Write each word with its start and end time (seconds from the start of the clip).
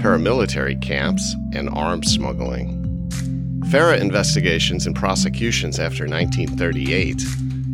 paramilitary 0.00 0.80
camps, 0.80 1.36
and 1.52 1.68
arms 1.70 2.10
smuggling. 2.12 2.76
FARA 3.70 3.98
investigations 3.98 4.86
and 4.86 4.96
prosecutions 4.96 5.78
after 5.78 6.06
1938 6.06 7.22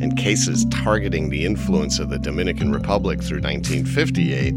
and 0.03 0.19
cases 0.19 0.67
targeting 0.67 1.31
the 1.31 1.47
influence 1.47 1.99
of 1.99 2.11
the 2.11 2.19
Dominican 2.19 2.73
Republic 2.73 3.23
through 3.23 3.41
1958 3.41 4.53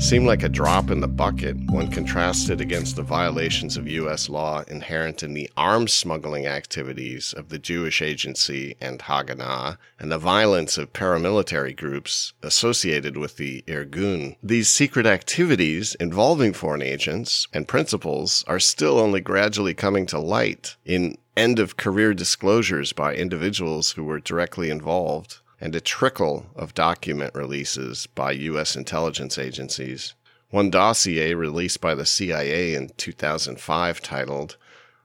seem 0.00 0.24
like 0.24 0.42
a 0.42 0.48
drop 0.48 0.90
in 0.90 1.00
the 1.00 1.06
bucket 1.06 1.54
when 1.70 1.86
contrasted 1.90 2.58
against 2.58 2.96
the 2.96 3.02
violations 3.02 3.76
of 3.76 3.86
U.S. 3.86 4.30
law 4.30 4.64
inherent 4.66 5.22
in 5.22 5.34
the 5.34 5.48
arms 5.58 5.92
smuggling 5.92 6.46
activities 6.46 7.34
of 7.34 7.50
the 7.50 7.58
Jewish 7.58 8.00
Agency 8.00 8.76
and 8.80 8.98
Haganah 8.98 9.76
and 9.98 10.10
the 10.10 10.18
violence 10.18 10.78
of 10.78 10.94
paramilitary 10.94 11.76
groups 11.76 12.32
associated 12.42 13.18
with 13.18 13.36
the 13.36 13.62
Irgun. 13.68 14.36
These 14.42 14.70
secret 14.70 15.04
activities 15.04 15.94
involving 16.00 16.54
foreign 16.54 16.82
agents 16.82 17.46
and 17.52 17.68
principals 17.68 18.42
are 18.48 18.58
still 18.58 18.98
only 18.98 19.20
gradually 19.20 19.74
coming 19.74 20.06
to 20.06 20.18
light 20.18 20.76
in 20.84 21.18
end 21.36 21.58
of 21.58 21.76
career 21.76 22.14
disclosures 22.14 22.94
by 22.94 23.14
individuals 23.14 23.92
who 23.92 24.04
were 24.04 24.18
directly 24.18 24.70
involved, 24.70 25.40
and 25.60 25.74
a 25.74 25.80
trickle 25.80 26.46
of 26.56 26.74
document 26.74 27.34
releases 27.34 28.06
by 28.06 28.32
U.S. 28.32 28.76
intelligence 28.76 29.36
agencies. 29.38 30.14
One 30.50 30.70
dossier 30.70 31.34
released 31.34 31.80
by 31.80 31.94
the 31.94 32.06
CIA 32.06 32.74
in 32.74 32.90
2005 32.96 34.00
titled 34.00 34.56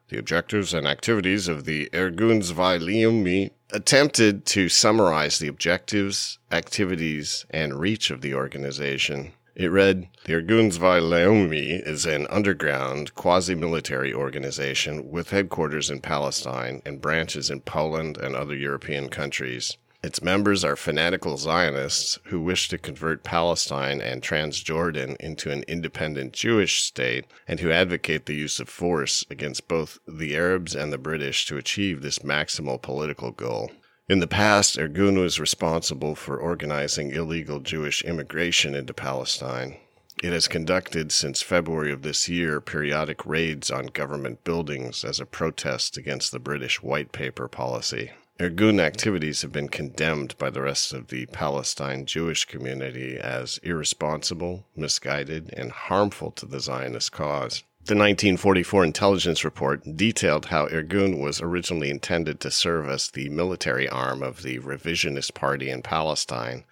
The 0.10 0.18
Objectives 0.18 0.74
and 0.74 0.88
Activities 0.88 1.48
of 1.48 1.66
the 1.66 1.90
Leumi 1.92 3.52
attempted 3.72 4.46
to 4.46 4.70
summarize 4.70 5.40
the 5.40 5.48
objectives, 5.48 6.40
activities, 6.52 7.46
and 7.50 7.80
reach 7.80 8.10
of 8.10 8.22
the 8.22 8.34
organization. 8.34 9.34
It 9.56 9.68
read, 9.68 10.08
The 10.26 10.34
Leumi 10.34 11.86
is 11.86 12.06
an 12.06 12.28
underground, 12.30 13.14
quasi-military 13.16 14.14
organization 14.14 15.12
with 15.12 15.30
headquarters 15.30 15.90
in 15.90 16.02
Palestine 16.02 16.82
and 16.86 17.02
branches 17.02 17.50
in 17.50 17.62
Poland 17.62 18.18
and 18.18 18.36
other 18.36 18.56
European 18.56 19.10
countries. 19.10 19.78
Its 20.06 20.22
members 20.22 20.64
are 20.64 20.76
fanatical 20.76 21.36
Zionists 21.36 22.20
who 22.26 22.40
wish 22.40 22.70
to 22.70 22.78
convert 22.78 23.24
Palestine 23.24 24.02
and 24.02 24.22
Transjordan 24.22 25.16
into 25.16 25.50
an 25.50 25.64
independent 25.68 26.32
Jewish 26.32 26.84
state 26.84 27.26
and 27.48 27.60
who 27.60 27.72
advocate 27.72 28.28
the 28.28 28.36
use 28.36 28.60
of 28.60 28.70
force 28.70 29.26
against 29.32 29.68
both 29.68 29.98
the 30.08 30.36
Arabs 30.36 30.76
and 30.76 30.94
the 30.94 31.00
British 31.00 31.48
to 31.48 31.58
achieve 31.58 32.04
this 32.04 32.20
maximal 32.20 32.80
political 32.80 33.32
goal. 33.32 33.72
In 34.08 34.20
the 34.20 34.28
past, 34.28 34.78
Irgun 34.78 35.20
was 35.20 35.40
responsible 35.40 36.14
for 36.14 36.38
organizing 36.38 37.10
illegal 37.10 37.60
Jewish 37.60 38.04
immigration 38.04 38.76
into 38.76 38.94
Palestine. 38.94 39.78
It 40.22 40.34
has 40.34 40.48
conducted 40.48 41.12
since 41.12 41.42
February 41.42 41.92
of 41.92 42.04
this 42.04 42.30
year 42.30 42.62
periodic 42.62 43.26
raids 43.26 43.72
on 43.72 43.88
government 43.88 44.44
buildings 44.44 45.04
as 45.04 45.20
a 45.20 45.26
protest 45.26 45.98
against 45.98 46.32
the 46.32 46.38
British 46.38 46.84
White 46.84 47.12
Paper 47.12 47.48
policy. 47.48 48.12
Irgun 48.38 48.82
activities 48.82 49.44
have 49.44 49.54
been 49.54 49.70
condemned 49.70 50.38
by 50.38 50.50
the 50.50 50.62
rest 50.62 50.92
of 50.92 51.08
the 51.08 51.26
Palestine 51.28 52.06
Jewish 52.06 52.44
community 52.44 53.18
as 53.18 53.62
irresponsible, 53.64 54.66
misguided, 54.76 55.54
and 55.56 55.72
harmful 55.72 56.32
to 56.32 56.46
the 56.46 56.60
Zionist 56.60 57.14
cause. 57.14 57.64
The 57.86 57.96
1944 57.96 58.84
intelligence 58.84 59.46
report 59.46 59.96
detailed 59.96 60.48
how 60.48 60.68
Irgun 60.68 61.22
was 61.22 61.40
originally 61.40 61.90
intended 61.90 62.42
to 62.42 62.52
serve 62.52 62.90
as 62.90 63.10
the 63.10 63.30
military 63.30 63.88
arm 63.88 64.22
of 64.22 64.44
the 64.44 64.60
revisionist 64.60 65.34
party 65.34 65.70
in 65.70 65.82
Palestine, 65.82 66.66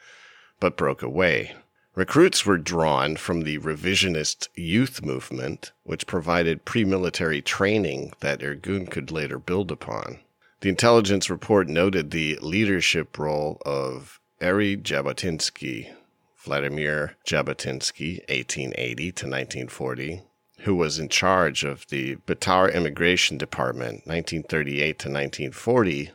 but 0.59 0.75
broke 0.75 1.01
away. 1.01 1.53
Recruits 1.95 2.45
were 2.45 2.57
drawn 2.57 3.15
from 3.15 3.43
the 3.43 3.59
revisionist 3.59 4.49
youth 4.53 5.01
movement, 5.01 5.71
which 5.83 6.07
provided 6.07 6.65
pre 6.65 6.83
military 6.83 7.41
training 7.41 8.11
that 8.19 8.41
Irgun 8.41 8.91
could 8.91 9.11
later 9.11 9.39
build 9.39 9.71
upon. 9.71 10.19
The 10.63 10.69
intelligence 10.69 11.29
report 11.29 11.67
noted 11.67 12.11
the 12.11 12.39
leadership 12.41 13.19
role 13.19 13.61
of 13.65 14.21
Eri 14.39 14.77
Jabotinsky, 14.77 15.91
Vladimir 16.37 17.17
Jabotinsky, 17.27 18.19
1880 18.29 18.95
to 19.11 19.25
1940, 19.25 20.21
who 20.59 20.73
was 20.73 20.99
in 20.99 21.09
charge 21.09 21.65
of 21.65 21.85
the 21.89 22.15
Betar 22.25 22.73
Immigration 22.73 23.37
Department, 23.37 24.07
1938 24.07 24.99
to 24.99 25.09
1940, 25.09 26.11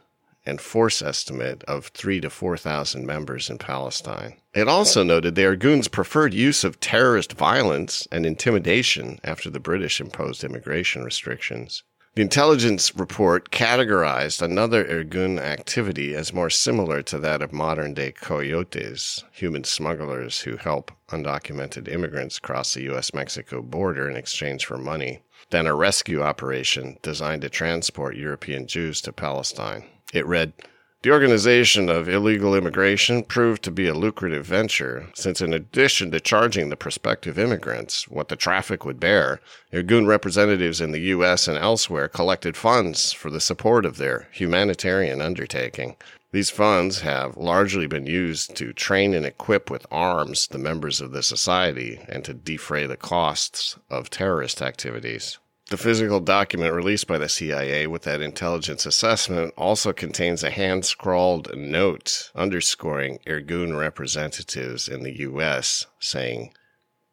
and 0.47 0.62
force 0.62 1.03
estimate 1.03 1.62
of 1.64 1.88
three 1.88 2.19
to 2.22 2.31
4,000 2.31 3.04
members 3.04 3.50
in 3.50 3.58
Palestine. 3.58 4.37
It 4.54 4.66
also 4.66 5.03
noted 5.03 5.34
the 5.34 5.44
Irgun's 5.44 5.88
preferred 5.88 6.32
use 6.32 6.64
of 6.64 6.81
terrorist 6.81 7.34
violence 7.34 8.08
and 8.10 8.25
intimidation 8.25 9.20
after 9.22 9.50
the 9.50 9.60
British 9.60 10.00
imposed 10.00 10.42
immigration 10.42 11.04
restrictions. 11.04 11.82
The 12.18 12.22
intelligence 12.22 12.96
report 12.96 13.52
categorized 13.52 14.42
another 14.42 14.84
Irgun 14.84 15.38
activity 15.38 16.16
as 16.16 16.32
more 16.32 16.50
similar 16.50 17.00
to 17.00 17.18
that 17.20 17.42
of 17.42 17.52
modern 17.52 17.94
day 17.94 18.10
coyotes, 18.10 19.22
human 19.30 19.62
smugglers 19.62 20.40
who 20.40 20.56
help 20.56 20.90
undocumented 21.10 21.86
immigrants 21.86 22.40
cross 22.40 22.74
the 22.74 22.82
U.S. 22.90 23.14
Mexico 23.14 23.62
border 23.62 24.10
in 24.10 24.16
exchange 24.16 24.66
for 24.66 24.78
money, 24.78 25.20
than 25.50 25.68
a 25.68 25.76
rescue 25.76 26.20
operation 26.20 26.98
designed 27.02 27.42
to 27.42 27.48
transport 27.48 28.16
European 28.16 28.66
Jews 28.66 29.00
to 29.02 29.12
Palestine. 29.12 29.84
It 30.12 30.26
read, 30.26 30.54
the 31.03 31.12
organization 31.12 31.88
of 31.88 32.09
illegal 32.09 32.56
immigration 32.56 33.22
proved 33.22 33.62
to 33.62 33.70
be 33.70 33.86
a 33.86 33.94
lucrative 33.94 34.44
venture, 34.44 35.09
since 35.14 35.41
in 35.41 35.53
addition 35.53 36.10
to 36.10 36.19
charging 36.19 36.69
the 36.69 36.76
prospective 36.76 37.38
immigrants 37.38 38.09
what 38.09 38.28
the 38.28 38.34
traffic 38.34 38.84
would 38.84 38.98
bear, 38.98 39.41
Irgun 39.72 40.08
representatives 40.08 40.81
in 40.81 40.91
the 40.91 41.12
U.S. 41.14 41.47
and 41.47 41.56
elsewhere 41.56 42.08
collected 42.08 42.56
funds 42.56 43.12
for 43.12 43.31
the 43.31 43.41
support 43.41 43.87
of 43.87 43.97
their 43.97 44.28
humanitarian 44.32 45.20
undertaking. 45.20 45.94
These 46.32 46.50
funds 46.50 47.00
have 47.00 47.37
largely 47.37 47.87
been 47.87 48.06
used 48.06 48.56
to 48.56 48.72
train 48.72 49.14
and 49.14 49.25
equip 49.25 49.70
with 49.70 49.87
arms 49.91 50.48
the 50.48 50.58
members 50.58 51.00
of 51.00 51.12
the 51.12 51.22
society 51.22 52.00
and 52.08 52.25
to 52.25 52.34
defray 52.34 52.87
the 52.87 52.97
costs 52.97 53.78
of 53.88 54.10
terrorist 54.10 54.60
activities. 54.60 55.38
The 55.68 55.76
physical 55.76 56.20
document 56.20 56.72
released 56.72 57.06
by 57.06 57.18
the 57.18 57.28
CIA 57.28 57.86
with 57.86 58.02
that 58.04 58.22
intelligence 58.22 58.86
assessment 58.86 59.52
also 59.54 59.92
contains 59.92 60.42
a 60.42 60.48
hand 60.48 60.86
scrawled 60.86 61.54
note 61.54 62.30
underscoring 62.34 63.18
Irgun 63.26 63.78
representatives 63.78 64.88
in 64.88 65.02
the 65.02 65.18
U.S., 65.18 65.84
saying, 66.00 66.54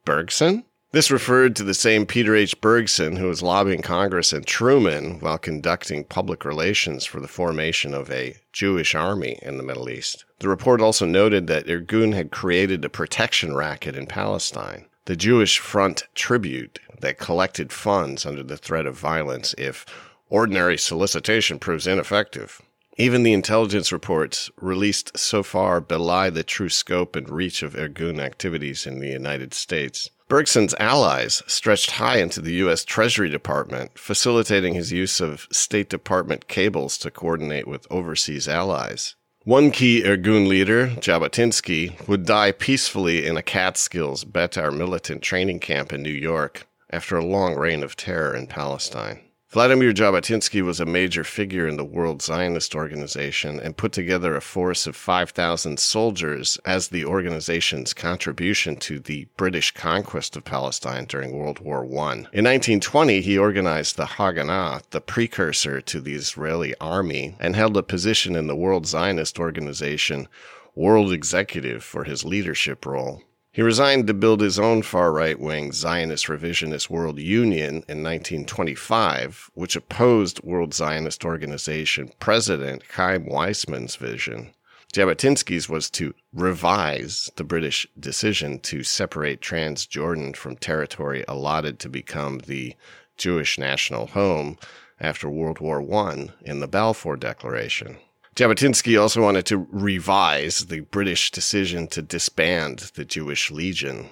Bergson? 0.06 0.64
This 0.94 1.12
referred 1.12 1.58
to 1.58 1.66
the 1.66 1.74
same 1.74 2.06
Peter 2.06 2.34
H. 2.34 2.62
Bergson 2.62 3.18
who 3.18 3.28
was 3.28 3.42
lobbying 3.42 3.82
Congress 3.82 4.32
and 4.32 4.48
Truman 4.48 5.20
while 5.20 5.38
conducting 5.38 6.06
public 6.06 6.46
relations 6.46 7.04
for 7.04 7.20
the 7.20 7.28
formation 7.28 7.94
of 7.94 8.10
a 8.10 8.38
Jewish 8.54 8.96
army 8.96 9.38
in 9.42 9.58
the 9.58 9.64
Middle 9.64 9.90
East. 9.90 10.24
The 10.40 10.48
report 10.48 10.80
also 10.80 11.06
noted 11.06 11.48
that 11.48 11.68
Irgun 11.68 12.14
had 12.14 12.32
created 12.32 12.86
a 12.86 12.90
protection 12.90 13.54
racket 13.54 13.98
in 13.98 14.08
Palestine 14.08 14.86
the 15.06 15.16
Jewish 15.16 15.60
Front 15.60 16.04
Tribute 16.16 16.80
that 17.00 17.20
collected 17.20 17.72
funds 17.72 18.26
under 18.26 18.44
the 18.44 18.58
threat 18.58 18.86
of 18.86 18.98
violence 18.98 19.54
if 19.58 19.86
ordinary 20.30 20.78
solicitation 20.78 21.60
proves 21.60 21.88
ineffective. 21.88 22.62
Even 22.98 23.24
the 23.24 23.34
intelligence 23.34 23.92
reports 23.92 24.50
released 24.60 25.18
so 25.18 25.44
far 25.44 25.82
belie 25.82 26.30
the 26.30 26.44
true 26.44 26.70
scope 26.70 27.16
and 27.16 27.30
reach 27.30 27.62
of 27.62 27.74
Irgun 27.74 28.20
activities 28.20 28.88
in 28.88 29.00
the 29.00 29.10
United 29.10 29.54
States. 29.54 30.10
Bergson's 30.28 30.74
allies 30.80 31.44
stretched 31.46 31.92
high 31.92 32.18
into 32.18 32.42
the 32.42 32.54
U.S. 32.54 32.84
Treasury 32.84 33.30
Department, 33.30 34.00
facilitating 34.00 34.74
his 34.74 34.92
use 34.92 35.20
of 35.20 35.48
State 35.52 35.90
Department 35.90 36.48
cables 36.48 36.98
to 37.00 37.12
coordinate 37.12 37.68
with 37.68 37.86
overseas 37.92 38.48
allies. 38.48 39.16
One 39.46 39.70
key 39.70 40.02
Irgun 40.02 40.48
leader, 40.48 40.88
Jabotinsky, 40.88 42.08
would 42.08 42.26
die 42.26 42.52
peacefully 42.52 43.28
in 43.28 43.38
a 43.38 43.44
Catskills 43.44 44.26
Betar 44.26 44.76
militant 44.76 45.22
training 45.22 45.60
camp 45.60 45.94
in 45.94 46.02
New 46.02 46.10
York 46.10 46.66
after 46.90 47.16
a 47.16 47.24
long 47.24 47.54
reign 47.54 47.84
of 47.84 47.96
terror 47.96 48.36
in 48.36 48.48
Palestine. 48.48 49.20
Vladimir 49.56 49.94
Jabotinsky 49.94 50.62
was 50.62 50.82
a 50.82 50.86
major 50.86 51.24
figure 51.24 51.66
in 51.66 51.78
the 51.78 51.86
World 51.86 52.22
Zionist 52.22 52.76
Organization 52.76 53.58
and 53.58 53.78
put 53.78 53.94
together 53.94 54.36
a 54.36 54.42
force 54.42 54.86
of 54.86 54.98
5,000 54.98 55.80
soldiers 55.80 56.60
as 56.66 56.90
the 56.90 57.06
organization's 57.06 57.94
contribution 57.94 58.76
to 58.76 59.00
the 59.00 59.30
British 59.38 59.72
conquest 59.72 60.36
of 60.36 60.44
Palestine 60.44 61.06
during 61.06 61.32
World 61.32 61.60
War 61.60 61.86
I. 61.86 62.28
In 62.34 62.44
1920, 62.44 63.22
he 63.22 63.38
organized 63.38 63.96
the 63.96 64.04
Haganah, 64.04 64.82
the 64.90 65.00
precursor 65.00 65.80
to 65.80 66.02
the 66.02 66.16
Israeli 66.16 66.76
army, 66.82 67.38
and 67.40 67.56
held 67.56 67.78
a 67.78 67.82
position 67.82 68.36
in 68.36 68.48
the 68.48 68.58
World 68.58 68.86
Zionist 68.86 69.40
Organization 69.40 70.28
World 70.76 71.14
Executive 71.14 71.82
for 71.82 72.04
his 72.04 72.26
leadership 72.26 72.86
role. 72.86 73.24
He 73.56 73.62
resigned 73.62 74.08
to 74.08 74.14
build 74.14 74.42
his 74.42 74.60
own 74.60 74.82
far 74.82 75.14
right 75.14 75.40
wing 75.40 75.72
Zionist 75.72 76.26
revisionist 76.26 76.90
World 76.90 77.20
Union 77.20 77.86
in 77.88 78.04
1925, 78.04 79.50
which 79.54 79.78
opposed 79.78 80.44
World 80.44 80.74
Zionist 80.74 81.24
Organization 81.24 82.12
President 82.20 82.84
Chaim 82.96 83.26
Weizmann's 83.28 83.96
vision. 83.96 84.54
Jabotinsky's 84.92 85.70
was 85.70 85.90
to 85.92 86.14
revise 86.34 87.32
the 87.38 87.46
British 87.46 87.88
decision 87.98 88.60
to 88.60 88.84
separate 88.84 89.40
Transjordan 89.40 90.36
from 90.36 90.58
territory 90.58 91.24
allotted 91.26 91.80
to 91.80 91.88
become 91.88 92.40
the 92.40 92.76
Jewish 93.16 93.58
national 93.58 94.08
home 94.08 94.58
after 95.00 95.30
World 95.30 95.60
War 95.60 95.82
I 95.82 96.28
in 96.42 96.60
the 96.60 96.68
Balfour 96.68 97.16
Declaration. 97.16 98.00
Jabotinsky 98.36 99.02
also 99.02 99.22
wanted 99.22 99.46
to 99.46 99.66
revise 99.72 100.66
the 100.66 100.82
British 100.82 101.32
decision 101.32 101.88
to 101.88 102.02
disband 102.02 102.92
the 102.96 103.06
Jewish 103.06 103.50
Legion. 103.50 104.10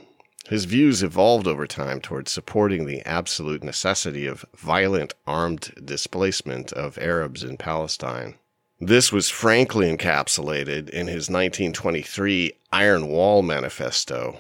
His 0.48 0.64
views 0.64 1.04
evolved 1.04 1.46
over 1.46 1.68
time 1.68 2.00
towards 2.00 2.32
supporting 2.32 2.86
the 2.86 3.02
absolute 3.06 3.66
necessity 3.66 4.26
of 4.26 4.46
violent 4.56 5.14
armed 5.28 5.74
displacement 5.84 6.72
of 6.72 6.98
Arabs 6.98 7.44
in 7.44 7.58
Palestine. 7.58 8.36
This 8.80 9.12
was 9.12 9.30
frankly 9.30 9.94
encapsulated 9.94 10.90
in 10.90 11.08
his 11.08 11.30
1923 11.30 12.54
Iron 12.72 13.08
Wall 13.08 13.42
Manifesto. 13.42 14.40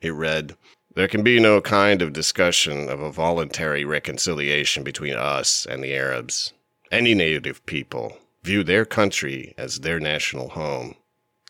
It 0.00 0.10
read, 0.10 0.54
There 0.94 1.08
can 1.08 1.24
be 1.24 1.40
no 1.40 1.60
kind 1.60 2.00
of 2.00 2.12
discussion 2.12 2.88
of 2.88 3.00
a 3.00 3.10
voluntary 3.10 3.84
reconciliation 3.84 4.84
between 4.84 5.16
us 5.16 5.66
and 5.68 5.82
the 5.82 5.94
Arabs. 5.94 6.52
Any 6.92 7.14
native 7.14 7.64
people, 7.66 8.16
view 8.42 8.62
their 8.62 8.84
country 8.84 9.54
as 9.58 9.80
their 9.80 10.00
national 10.00 10.50
home. 10.50 10.94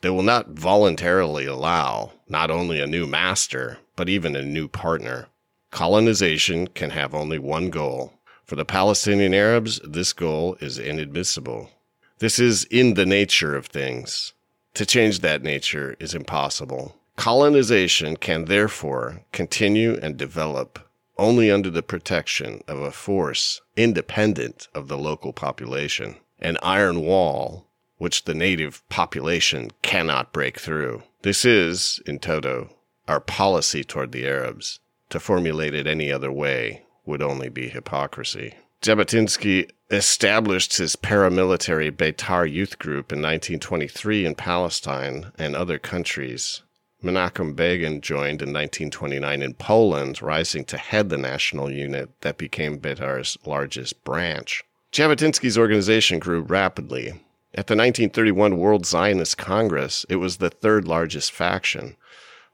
They 0.02 0.10
will 0.10 0.22
not 0.22 0.50
voluntarily 0.50 1.46
allow 1.46 2.12
not 2.28 2.50
only 2.50 2.80
a 2.80 2.86
new 2.86 3.06
master, 3.06 3.78
but 3.96 4.08
even 4.08 4.34
a 4.34 4.42
new 4.42 4.66
partner. 4.66 5.28
Colonization 5.70 6.66
can 6.68 6.90
have 6.90 7.14
only 7.14 7.38
one 7.38 7.70
goal. 7.70 8.14
For 8.44 8.56
the 8.56 8.64
Palestinian 8.64 9.34
Arabs, 9.34 9.78
this 9.84 10.12
goal 10.12 10.56
is 10.60 10.78
inadmissible. 10.78 11.70
This 12.18 12.38
is 12.38 12.64
in 12.64 12.94
the 12.94 13.06
nature 13.06 13.54
of 13.54 13.66
things. 13.66 14.32
To 14.74 14.86
change 14.86 15.20
that 15.20 15.42
nature 15.42 15.96
is 16.00 16.14
impossible. 16.14 16.96
Colonization 17.16 18.16
can 18.16 18.46
therefore 18.46 19.22
continue 19.32 19.98
and 20.00 20.16
develop 20.16 20.78
only 21.18 21.50
under 21.50 21.70
the 21.70 21.82
protection 21.82 22.62
of 22.66 22.78
a 22.78 22.90
force 22.90 23.60
independent 23.76 24.68
of 24.74 24.88
the 24.88 24.96
local 24.98 25.32
population 25.32 26.16
an 26.40 26.56
iron 26.62 27.00
wall 27.00 27.66
which 27.98 28.24
the 28.24 28.34
native 28.34 28.86
population 28.88 29.70
cannot 29.82 30.32
break 30.32 30.58
through. 30.58 31.02
This 31.22 31.44
is, 31.44 32.00
in 32.06 32.18
toto, 32.18 32.70
our 33.06 33.20
policy 33.20 33.84
toward 33.84 34.12
the 34.12 34.26
Arabs. 34.26 34.80
To 35.10 35.20
formulate 35.20 35.74
it 35.74 35.86
any 35.86 36.10
other 36.10 36.32
way 36.32 36.84
would 37.04 37.20
only 37.20 37.48
be 37.48 37.68
hypocrisy. 37.68 38.54
Jabotinsky 38.80 39.68
established 39.90 40.78
his 40.78 40.96
paramilitary 40.96 41.90
Beitar 41.90 42.50
youth 42.50 42.78
group 42.78 43.12
in 43.12 43.18
1923 43.18 44.24
in 44.24 44.34
Palestine 44.34 45.32
and 45.38 45.54
other 45.54 45.78
countries. 45.78 46.62
Menachem 47.02 47.54
Begin 47.56 48.00
joined 48.00 48.40
in 48.40 48.52
1929 48.52 49.42
in 49.42 49.54
Poland, 49.54 50.22
rising 50.22 50.64
to 50.66 50.78
head 50.78 51.08
the 51.08 51.18
national 51.18 51.70
unit 51.70 52.10
that 52.20 52.38
became 52.38 52.78
Beitar's 52.78 53.36
largest 53.44 54.04
branch. 54.04 54.64
Jabotinsky's 54.92 55.56
organization 55.56 56.18
grew 56.18 56.40
rapidly. 56.40 57.10
At 57.54 57.68
the 57.68 57.76
1931 57.76 58.58
World 58.58 58.84
Zionist 58.84 59.38
Congress, 59.38 60.04
it 60.08 60.16
was 60.16 60.38
the 60.38 60.50
third 60.50 60.88
largest 60.88 61.30
faction, 61.30 61.96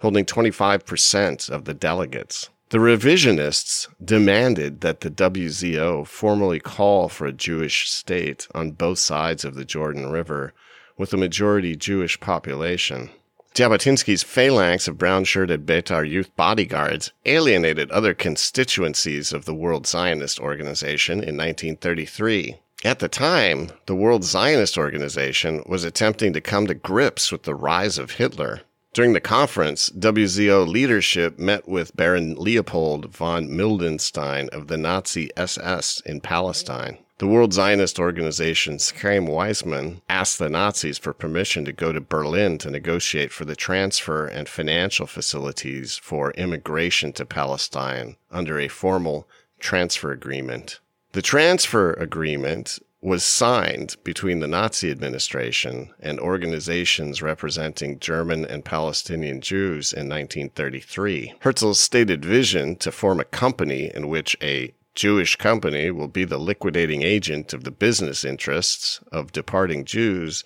holding 0.00 0.26
25% 0.26 1.48
of 1.48 1.64
the 1.64 1.72
delegates. 1.72 2.50
The 2.68 2.78
revisionists 2.78 3.88
demanded 4.04 4.82
that 4.82 5.00
the 5.00 5.10
WZO 5.10 6.06
formally 6.06 6.60
call 6.60 7.08
for 7.08 7.26
a 7.26 7.32
Jewish 7.32 7.88
state 7.88 8.48
on 8.54 8.72
both 8.72 8.98
sides 8.98 9.42
of 9.44 9.54
the 9.54 9.64
Jordan 9.64 10.10
River 10.10 10.52
with 10.98 11.14
a 11.14 11.18
majority 11.18 11.74
Jewish 11.74 12.20
population. 12.20 13.08
Jabotinsky's 13.56 14.22
phalanx 14.22 14.86
of 14.86 14.98
brown 14.98 15.24
shirted 15.24 15.64
Betar 15.64 16.06
youth 16.06 16.28
bodyguards 16.36 17.10
alienated 17.24 17.90
other 17.90 18.12
constituencies 18.12 19.32
of 19.32 19.46
the 19.46 19.54
World 19.54 19.86
Zionist 19.86 20.38
Organization 20.38 21.20
in 21.20 21.38
1933. 21.38 22.56
At 22.84 22.98
the 22.98 23.08
time, 23.08 23.70
the 23.86 23.94
World 23.94 24.24
Zionist 24.24 24.76
Organization 24.76 25.62
was 25.64 25.84
attempting 25.84 26.34
to 26.34 26.40
come 26.42 26.66
to 26.66 26.74
grips 26.74 27.32
with 27.32 27.44
the 27.44 27.54
rise 27.54 27.96
of 27.96 28.10
Hitler. 28.10 28.60
During 28.92 29.14
the 29.14 29.22
conference, 29.22 29.88
WZO 29.88 30.68
leadership 30.68 31.38
met 31.38 31.66
with 31.66 31.96
Baron 31.96 32.34
Leopold 32.34 33.06
von 33.06 33.48
Mildenstein 33.48 34.50
of 34.50 34.66
the 34.66 34.76
Nazi 34.76 35.30
SS 35.34 36.02
in 36.04 36.20
Palestine. 36.20 36.98
The 37.18 37.26
World 37.26 37.54
Zionist 37.54 37.98
Organization's 37.98 38.90
Chaim 38.90 39.26
Weizmann 39.26 40.02
asked 40.06 40.38
the 40.38 40.50
Nazis 40.50 40.98
for 40.98 41.14
permission 41.14 41.64
to 41.64 41.72
go 41.72 41.90
to 41.90 42.00
Berlin 42.00 42.58
to 42.58 42.70
negotiate 42.70 43.32
for 43.32 43.46
the 43.46 43.56
transfer 43.56 44.26
and 44.26 44.46
financial 44.46 45.06
facilities 45.06 45.96
for 45.96 46.32
immigration 46.32 47.14
to 47.14 47.24
Palestine 47.24 48.16
under 48.30 48.60
a 48.60 48.68
formal 48.68 49.26
transfer 49.58 50.12
agreement. 50.12 50.80
The 51.12 51.22
transfer 51.22 51.94
agreement 51.94 52.80
was 53.00 53.24
signed 53.24 53.96
between 54.04 54.40
the 54.40 54.46
Nazi 54.46 54.90
administration 54.90 55.94
and 56.00 56.20
organizations 56.20 57.22
representing 57.22 57.98
German 57.98 58.44
and 58.44 58.62
Palestinian 58.62 59.40
Jews 59.40 59.90
in 59.90 60.10
1933. 60.10 61.36
Herzl's 61.40 61.80
stated 61.80 62.26
vision 62.26 62.76
to 62.76 62.92
form 62.92 63.20
a 63.20 63.24
company 63.24 63.90
in 63.94 64.08
which 64.08 64.36
a 64.42 64.74
Jewish 64.96 65.36
company 65.36 65.90
will 65.90 66.08
be 66.08 66.24
the 66.24 66.38
liquidating 66.38 67.02
agent 67.02 67.52
of 67.52 67.64
the 67.64 67.70
business 67.70 68.24
interests 68.24 68.98
of 69.12 69.30
departing 69.30 69.84
Jews 69.84 70.42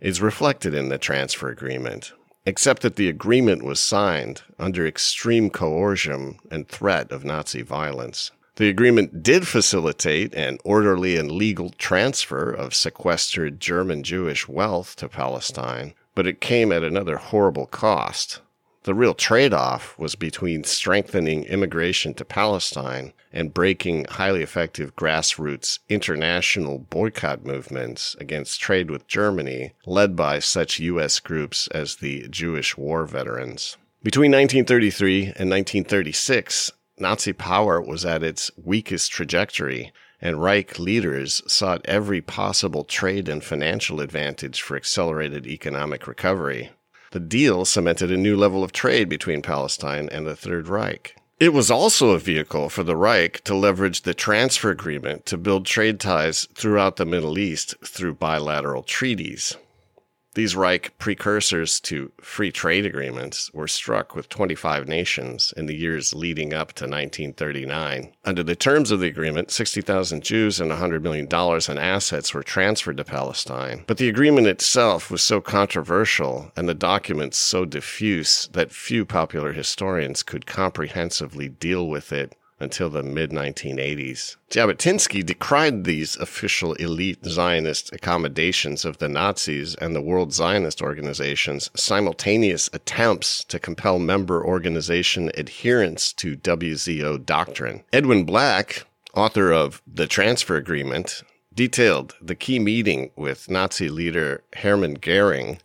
is 0.00 0.20
reflected 0.20 0.74
in 0.74 0.88
the 0.88 0.98
transfer 0.98 1.48
agreement, 1.48 2.12
except 2.44 2.82
that 2.82 2.96
the 2.96 3.08
agreement 3.08 3.62
was 3.64 3.78
signed 3.78 4.42
under 4.58 4.84
extreme 4.84 5.50
coercion 5.50 6.40
and 6.50 6.66
threat 6.66 7.12
of 7.12 7.24
Nazi 7.24 7.62
violence. 7.62 8.32
The 8.56 8.68
agreement 8.68 9.22
did 9.22 9.46
facilitate 9.46 10.34
an 10.34 10.58
orderly 10.64 11.16
and 11.16 11.30
legal 11.30 11.70
transfer 11.70 12.50
of 12.50 12.74
sequestered 12.74 13.60
German 13.60 14.02
Jewish 14.02 14.48
wealth 14.48 14.96
to 14.96 15.08
Palestine, 15.08 15.94
but 16.16 16.26
it 16.26 16.40
came 16.40 16.72
at 16.72 16.82
another 16.82 17.18
horrible 17.18 17.66
cost 17.66 18.40
the 18.84 18.94
real 18.94 19.14
trade 19.14 19.54
off 19.54 19.96
was 19.98 20.14
between 20.14 20.64
strengthening 20.64 21.44
immigration 21.44 22.14
to 22.14 22.24
Palestine 22.24 23.12
and 23.32 23.54
breaking 23.54 24.06
highly 24.10 24.42
effective 24.42 24.96
grassroots 24.96 25.78
international 25.88 26.78
boycott 26.78 27.44
movements 27.44 28.16
against 28.18 28.60
trade 28.60 28.90
with 28.90 29.06
Germany, 29.06 29.72
led 29.86 30.16
by 30.16 30.38
such 30.38 30.80
U.S. 30.80 31.20
groups 31.20 31.68
as 31.68 31.96
the 31.96 32.26
Jewish 32.28 32.76
War 32.76 33.06
Veterans. 33.06 33.76
Between 34.02 34.32
1933 34.32 35.22
and 35.36 35.48
1936, 35.48 36.72
Nazi 36.98 37.32
power 37.32 37.80
was 37.80 38.04
at 38.04 38.22
its 38.22 38.50
weakest 38.56 39.12
trajectory, 39.12 39.92
and 40.20 40.42
Reich 40.42 40.78
leaders 40.78 41.42
sought 41.46 41.80
every 41.84 42.20
possible 42.20 42.84
trade 42.84 43.28
and 43.28 43.42
financial 43.42 44.00
advantage 44.00 44.60
for 44.60 44.76
accelerated 44.76 45.46
economic 45.46 46.06
recovery. 46.06 46.70
The 47.12 47.20
deal 47.20 47.66
cemented 47.66 48.10
a 48.10 48.16
new 48.16 48.36
level 48.36 48.64
of 48.64 48.72
trade 48.72 49.10
between 49.10 49.42
Palestine 49.42 50.08
and 50.10 50.26
the 50.26 50.34
Third 50.34 50.66
Reich. 50.66 51.14
It 51.38 51.52
was 51.52 51.70
also 51.70 52.10
a 52.10 52.18
vehicle 52.18 52.70
for 52.70 52.82
the 52.82 52.96
Reich 52.96 53.44
to 53.44 53.54
leverage 53.54 54.02
the 54.02 54.14
transfer 54.14 54.70
agreement 54.70 55.26
to 55.26 55.36
build 55.36 55.66
trade 55.66 56.00
ties 56.00 56.48
throughout 56.54 56.96
the 56.96 57.04
Middle 57.04 57.38
East 57.38 57.74
through 57.84 58.14
bilateral 58.14 58.82
treaties. 58.82 59.58
These 60.34 60.56
Reich 60.56 60.96
precursors 60.98 61.78
to 61.80 62.10
free 62.22 62.50
trade 62.50 62.86
agreements 62.86 63.52
were 63.52 63.68
struck 63.68 64.14
with 64.14 64.30
25 64.30 64.88
nations 64.88 65.52
in 65.58 65.66
the 65.66 65.76
years 65.76 66.14
leading 66.14 66.54
up 66.54 66.72
to 66.74 66.84
1939. 66.84 68.14
Under 68.24 68.42
the 68.42 68.56
terms 68.56 68.90
of 68.90 69.00
the 69.00 69.08
agreement, 69.08 69.50
60,000 69.50 70.22
Jews 70.22 70.58
and 70.58 70.70
$100 70.70 71.02
million 71.02 71.26
in 71.26 71.78
assets 71.78 72.32
were 72.32 72.42
transferred 72.42 72.96
to 72.96 73.04
Palestine. 73.04 73.84
But 73.86 73.98
the 73.98 74.08
agreement 74.08 74.46
itself 74.46 75.10
was 75.10 75.20
so 75.20 75.42
controversial 75.42 76.50
and 76.56 76.66
the 76.66 76.74
documents 76.74 77.36
so 77.36 77.66
diffuse 77.66 78.48
that 78.52 78.72
few 78.72 79.04
popular 79.04 79.52
historians 79.52 80.22
could 80.22 80.46
comprehensively 80.46 81.50
deal 81.50 81.86
with 81.88 82.10
it 82.10 82.34
until 82.62 82.88
the 82.88 83.02
mid 83.02 83.30
1980s. 83.30 84.36
Jabotinsky 84.50 85.24
decried 85.24 85.84
these 85.84 86.16
official 86.16 86.74
elite 86.74 87.24
Zionist 87.24 87.92
accommodations 87.92 88.84
of 88.84 88.98
the 88.98 89.08
Nazis 89.08 89.74
and 89.74 89.94
the 89.94 90.00
World 90.00 90.32
Zionist 90.32 90.80
Organization's 90.80 91.70
simultaneous 91.74 92.70
attempts 92.72 93.44
to 93.44 93.58
compel 93.58 93.98
member 93.98 94.44
organization 94.44 95.30
adherence 95.34 96.12
to 96.14 96.36
WZO 96.36 97.24
doctrine. 97.26 97.82
Edwin 97.92 98.24
Black, 98.24 98.84
author 99.14 99.52
of 99.52 99.82
The 99.86 100.06
Transfer 100.06 100.56
Agreement, 100.56 101.22
detailed 101.54 102.14
the 102.20 102.34
key 102.34 102.58
meeting 102.58 103.10
with 103.16 103.50
Nazi 103.50 103.88
leader 103.88 104.42
Hermann 104.54 104.94
Goering, 104.94 105.58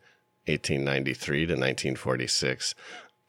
1893 0.47 1.39
to 1.39 1.53
1946, 1.53 2.75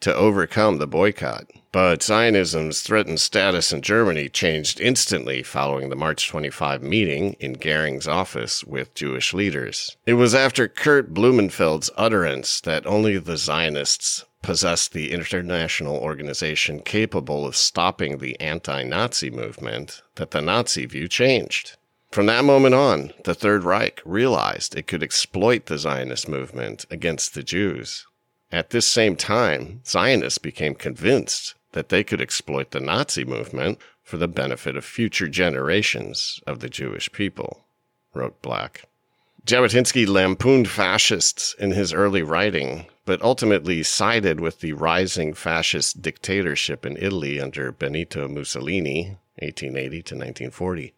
to 0.01 0.15
overcome 0.15 0.79
the 0.79 0.87
boycott. 0.87 1.51
But 1.71 2.03
Zionism's 2.03 2.81
threatened 2.81 3.21
status 3.21 3.73
in 3.73 3.83
Germany 3.83 4.29
changed 4.29 4.81
instantly 4.81 5.43
following 5.43 5.91
the 5.91 5.97
March 5.97 6.27
25 6.27 6.83
meeting 6.83 7.35
in 7.41 7.53
Goering's 7.55 8.09
office 8.09 8.65
with 8.65 8.95
Jewish 8.95 9.35
leaders. 9.35 9.97
It 10.07 10.15
was 10.15 10.35
after 10.35 10.67
Kurt 10.67 11.13
Blumenfeld's 11.13 11.91
utterance 11.97 12.61
that 12.63 12.87
only 12.87 13.19
the 13.19 13.37
Zionists 13.37 14.25
possessed 14.43 14.93
the 14.93 15.13
international 15.13 15.97
organization 15.97 16.81
capable 16.81 17.45
of 17.47 17.57
stopping 17.57 18.19
the 18.19 18.39
anti 18.41 18.83
Nazi 18.85 19.31
movement 19.31 20.03
that 20.15 20.31
the 20.31 20.41
Nazi 20.41 20.87
view 20.87 21.07
changed. 21.07 21.77
From 22.11 22.27
that 22.27 22.45
moment 22.45 22.75
on, 22.75 23.13
the 23.25 23.35
Third 23.35 23.65
Reich 23.65 24.01
realized 24.07 24.75
it 24.75 24.87
could 24.87 25.03
exploit 25.03 25.67
the 25.67 25.77
Zionist 25.77 26.27
movement 26.27 26.87
against 26.91 27.35
the 27.35 27.43
Jews. 27.43 28.07
At 28.51 28.71
this 28.71 28.87
same 28.87 29.17
time, 29.17 29.83
Zionists 29.85 30.39
became 30.39 30.75
convinced 30.75 31.55
that 31.73 31.91
they 31.91 32.03
could 32.03 32.21
exploit 32.21 32.71
the 32.71 32.81
Nazi 32.81 33.25
movement 33.25 33.79
for 34.03 34.17
the 34.17 34.29
benefit 34.29 34.75
of 34.77 34.85
future 34.85 35.29
generations 35.29 36.41
of 36.47 36.61
the 36.61 36.69
Jewish 36.71 37.13
people, 37.13 37.65
wrote 38.15 38.41
Black. 38.41 38.85
Jabotinsky 39.45 40.07
lampooned 40.07 40.69
fascists 40.69 41.55
in 41.59 41.73
his 41.73 41.93
early 41.93 42.23
writing, 42.23 42.87
but 43.05 43.23
ultimately 43.23 43.83
sided 43.83 44.41
with 44.41 44.61
the 44.61 44.73
rising 44.73 45.35
fascist 45.35 46.03
dictatorship 46.03 46.85
in 46.85 46.97
Italy 46.99 47.41
under 47.41 47.73
Benito 47.73 48.29
Mussolini, 48.29 49.17
1880 49.41 50.03
to 50.03 50.15
1940. 50.15 50.95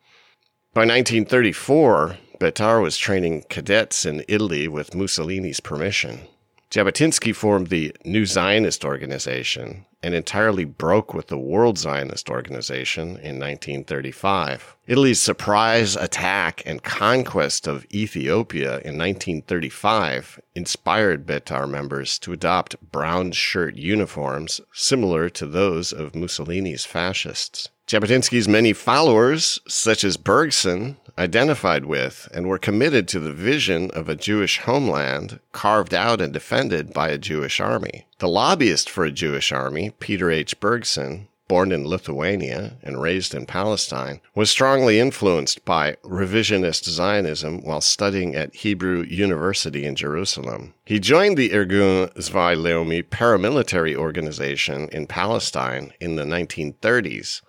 By 0.73 0.81
1934, 0.83 2.17
Betar 2.41 2.81
was 2.81 2.97
training 2.97 3.45
cadets 3.49 4.07
in 4.07 4.25
Italy 4.29 4.67
with 4.67 4.95
Mussolini's 4.95 5.61
permission. 5.61 6.23
Jabotinsky 6.71 7.35
formed 7.35 7.67
the 7.67 7.95
New 8.05 8.25
Zionist 8.27 8.85
Organization 8.85 9.87
and 10.03 10.15
entirely 10.15 10.65
broke 10.65 11.13
with 11.13 11.27
the 11.29 11.39
World 11.39 11.79
Zionist 11.79 12.31
Organization 12.31 13.09
in 13.09 13.39
1935. 13.39 14.77
Italy's 14.87 15.21
surprise 15.21 15.95
attack 15.97 16.63
and 16.65 16.83
conquest 16.83 17.67
of 17.67 17.87
Ethiopia 17.93 18.79
in 18.79 18.97
1935 18.97 20.41
inspired 20.55 21.27
Betar 21.27 21.69
members 21.69 22.19
to 22.21 22.33
adopt 22.33 22.81
brown 22.91 23.33
shirt 23.33 23.77
uniforms 23.77 24.61
similar 24.73 25.29
to 25.29 25.47
those 25.47 25.93
of 25.93 26.15
Mussolini's 26.15 26.85
fascists. 26.85 27.69
Jabotinsky's 27.87 28.47
many 28.47 28.73
followers, 28.73 29.59
such 29.67 30.05
as 30.05 30.17
Bergson, 30.17 30.97
identified 31.19 31.85
with 31.85 32.29
and 32.33 32.47
were 32.47 32.57
committed 32.57 33.09
to 33.09 33.19
the 33.19 33.33
vision 33.33 33.91
of 33.91 34.09
a 34.09 34.15
Jewish 34.15 34.61
homeland 34.61 35.41
carved 35.53 35.93
out 35.93 36.21
and 36.21 36.33
defended 36.33 36.93
by 36.93 37.09
a 37.09 37.19
Jewish 37.19 37.59
army. 37.59 38.07
The 38.21 38.29
lobbyist 38.29 38.91
for 38.91 39.05
a 39.05 39.11
Jewish 39.11 39.51
army, 39.51 39.93
Peter 39.99 40.31
H. 40.31 40.61
Bergson, 40.61 41.29
born 41.49 41.73
in 41.73 41.87
Lithuania 41.87 42.77
and 42.83 43.01
raised 43.01 43.35
in 43.35 43.47
Palestine, 43.47 44.21
was 44.35 44.51
strongly 44.51 45.01
influenced 45.01 45.65
by 45.65 45.97
revisionist 46.05 46.85
Zionism 46.85 47.63
while 47.63 47.81
studying 47.81 48.37
at 48.37 48.55
Hebrew 48.57 49.05
University 49.05 49.87
in 49.87 49.97
Jerusalem. 49.97 50.75
He 50.85 51.01
joined 51.01 51.39
the 51.39 51.49
Irgun 51.49 52.13
Zvai 52.13 52.57
Leumi 52.57 53.03
paramilitary 53.03 53.97
organization 53.97 54.91
in 54.93 55.07
Palestine 55.07 55.95
in 55.99 56.17
the 56.17 56.25
1930s 56.25 57.41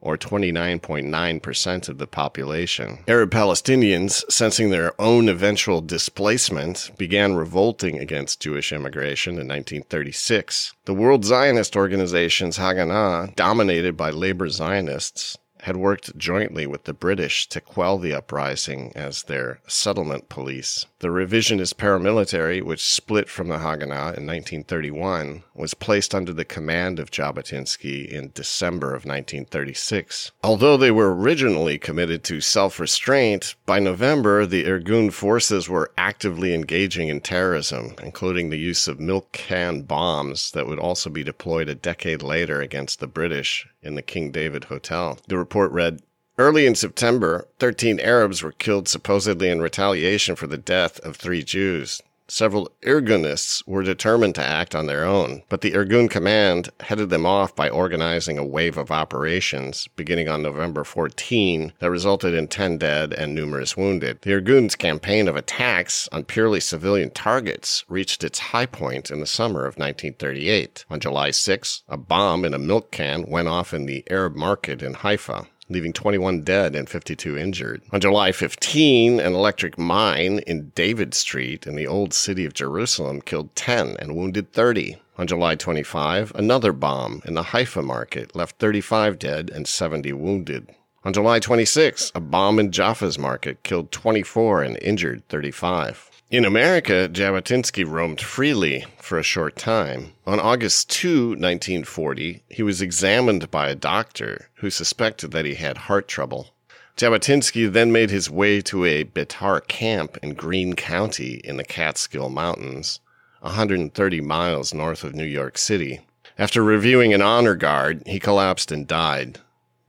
or 0.00 0.16
29.9% 0.16 1.88
of 1.88 1.98
the 1.98 2.06
population. 2.06 2.98
Arab 3.08 3.30
Palestinians, 3.30 4.24
sensing 4.30 4.70
their 4.70 4.98
own 5.00 5.28
eventual 5.28 5.80
displacement, 5.80 6.90
began 6.96 7.34
revolting 7.34 7.98
against 7.98 8.40
Jewish 8.40 8.72
immigration 8.72 9.32
in 9.32 9.48
1936. 9.48 10.74
The 10.84 10.94
World 10.94 11.24
Zionist 11.24 11.76
Organization's 11.76 12.58
Haganah, 12.58 13.34
dominated 13.34 13.96
by 13.96 14.10
labor 14.10 14.48
Zionists, 14.48 15.36
had 15.62 15.76
worked 15.76 16.16
jointly 16.16 16.66
with 16.66 16.84
the 16.84 16.92
British 16.92 17.48
to 17.48 17.60
quell 17.60 17.98
the 17.98 18.14
uprising 18.14 18.92
as 18.94 19.24
their 19.24 19.60
settlement 19.66 20.28
police. 20.28 20.86
The 21.00 21.08
revisionist 21.08 21.74
paramilitary, 21.74 22.62
which 22.62 22.84
split 22.84 23.28
from 23.28 23.48
the 23.48 23.58
Haganah 23.58 24.16
in 24.16 24.26
1931, 24.26 25.44
was 25.54 25.74
placed 25.74 26.14
under 26.14 26.32
the 26.32 26.44
command 26.44 26.98
of 26.98 27.10
Jabotinsky 27.10 28.08
in 28.08 28.32
December 28.34 28.88
of 28.88 29.04
1936. 29.04 30.32
Although 30.42 30.76
they 30.76 30.90
were 30.90 31.14
originally 31.14 31.78
committed 31.78 32.24
to 32.24 32.40
self 32.40 32.80
restraint, 32.80 33.54
by 33.66 33.78
November 33.78 34.46
the 34.46 34.64
Irgun 34.64 35.12
forces 35.12 35.68
were 35.68 35.92
actively 35.96 36.54
engaging 36.54 37.08
in 37.08 37.20
terrorism, 37.20 37.94
including 38.02 38.50
the 38.50 38.58
use 38.58 38.88
of 38.88 39.00
milk 39.00 39.32
can 39.32 39.82
bombs 39.82 40.50
that 40.52 40.66
would 40.66 40.78
also 40.78 41.10
be 41.10 41.22
deployed 41.22 41.68
a 41.68 41.74
decade 41.74 42.22
later 42.22 42.60
against 42.60 43.00
the 43.00 43.06
British 43.06 43.66
in 43.82 43.94
the 43.94 44.02
King 44.02 44.30
David 44.30 44.64
Hotel. 44.64 45.18
Report 45.48 45.72
read, 45.72 46.02
Early 46.36 46.66
in 46.66 46.74
September, 46.74 47.48
13 47.58 48.00
Arabs 48.00 48.42
were 48.42 48.52
killed 48.52 48.86
supposedly 48.86 49.48
in 49.48 49.62
retaliation 49.62 50.36
for 50.36 50.46
the 50.46 50.58
death 50.58 51.00
of 51.00 51.16
three 51.16 51.42
Jews. 51.42 52.02
Several 52.30 52.70
Irgunists 52.84 53.66
were 53.66 53.82
determined 53.82 54.34
to 54.34 54.44
act 54.44 54.74
on 54.74 54.84
their 54.84 55.02
own, 55.02 55.44
but 55.48 55.62
the 55.62 55.72
Irgun 55.72 56.10
command 56.10 56.68
headed 56.80 57.08
them 57.08 57.24
off 57.24 57.56
by 57.56 57.70
organizing 57.70 58.36
a 58.36 58.44
wave 58.44 58.76
of 58.76 58.90
operations 58.90 59.88
beginning 59.96 60.28
on 60.28 60.42
November 60.42 60.84
14 60.84 61.72
that 61.78 61.90
resulted 61.90 62.34
in 62.34 62.46
10 62.46 62.76
dead 62.76 63.14
and 63.14 63.34
numerous 63.34 63.78
wounded. 63.78 64.20
The 64.20 64.32
Irgun's 64.32 64.76
campaign 64.76 65.26
of 65.26 65.36
attacks 65.36 66.06
on 66.12 66.24
purely 66.24 66.60
civilian 66.60 67.10
targets 67.10 67.86
reached 67.88 68.22
its 68.22 68.38
high 68.38 68.66
point 68.66 69.10
in 69.10 69.20
the 69.20 69.26
summer 69.26 69.60
of 69.60 69.78
1938. 69.78 70.84
On 70.90 71.00
July 71.00 71.30
6, 71.30 71.82
a 71.88 71.96
bomb 71.96 72.44
in 72.44 72.52
a 72.52 72.58
milk 72.58 72.90
can 72.90 73.24
went 73.26 73.48
off 73.48 73.72
in 73.72 73.86
the 73.86 74.04
Arab 74.10 74.36
market 74.36 74.82
in 74.82 74.92
Haifa 74.92 75.46
leaving 75.68 75.92
21 75.92 76.42
dead 76.42 76.74
and 76.74 76.88
52 76.88 77.36
injured. 77.36 77.82
On 77.92 78.00
July 78.00 78.32
15, 78.32 79.20
an 79.20 79.34
electric 79.34 79.78
mine 79.78 80.40
in 80.46 80.70
David 80.74 81.14
Street 81.14 81.66
in 81.66 81.76
the 81.76 81.86
old 81.86 82.14
city 82.14 82.44
of 82.44 82.54
Jerusalem 82.54 83.20
killed 83.20 83.54
10 83.54 83.96
and 83.98 84.16
wounded 84.16 84.52
30. 84.52 84.96
On 85.18 85.26
July 85.26 85.56
25, 85.56 86.32
another 86.34 86.72
bomb 86.72 87.22
in 87.24 87.34
the 87.34 87.42
Haifa 87.42 87.82
market 87.82 88.36
left 88.36 88.58
35 88.58 89.18
dead 89.18 89.50
and 89.50 89.66
70 89.66 90.12
wounded. 90.12 90.70
On 91.04 91.12
July 91.12 91.38
26, 91.38 92.12
a 92.14 92.20
bomb 92.20 92.58
in 92.58 92.72
Jaffa's 92.72 93.18
market 93.18 93.62
killed 93.62 93.90
24 93.92 94.62
and 94.62 94.78
injured 94.82 95.26
35. 95.28 96.07
In 96.30 96.44
America, 96.44 97.08
Jabotinsky 97.10 97.86
roamed 97.88 98.20
freely 98.20 98.84
for 98.98 99.18
a 99.18 99.22
short 99.22 99.56
time. 99.56 100.12
On 100.26 100.38
August 100.38 100.90
2, 100.90 101.28
1940, 101.30 102.42
he 102.50 102.62
was 102.62 102.82
examined 102.82 103.50
by 103.50 103.70
a 103.70 103.74
doctor 103.74 104.50
who 104.56 104.68
suspected 104.68 105.30
that 105.30 105.46
he 105.46 105.54
had 105.54 105.78
heart 105.78 106.06
trouble. 106.06 106.50
Jabotinsky 106.98 107.72
then 107.72 107.92
made 107.92 108.10
his 108.10 108.28
way 108.28 108.60
to 108.60 108.84
a 108.84 109.04
Betar 109.04 109.66
camp 109.68 110.18
in 110.22 110.34
Greene 110.34 110.74
County 110.74 111.40
in 111.44 111.56
the 111.56 111.64
Catskill 111.64 112.28
Mountains, 112.28 113.00
130 113.40 114.20
miles 114.20 114.74
north 114.74 115.04
of 115.04 115.14
New 115.14 115.24
York 115.24 115.56
City. 115.56 116.00
After 116.36 116.62
reviewing 116.62 117.14
an 117.14 117.22
honor 117.22 117.54
guard, 117.54 118.02
he 118.04 118.20
collapsed 118.20 118.70
and 118.70 118.86
died. 118.86 119.38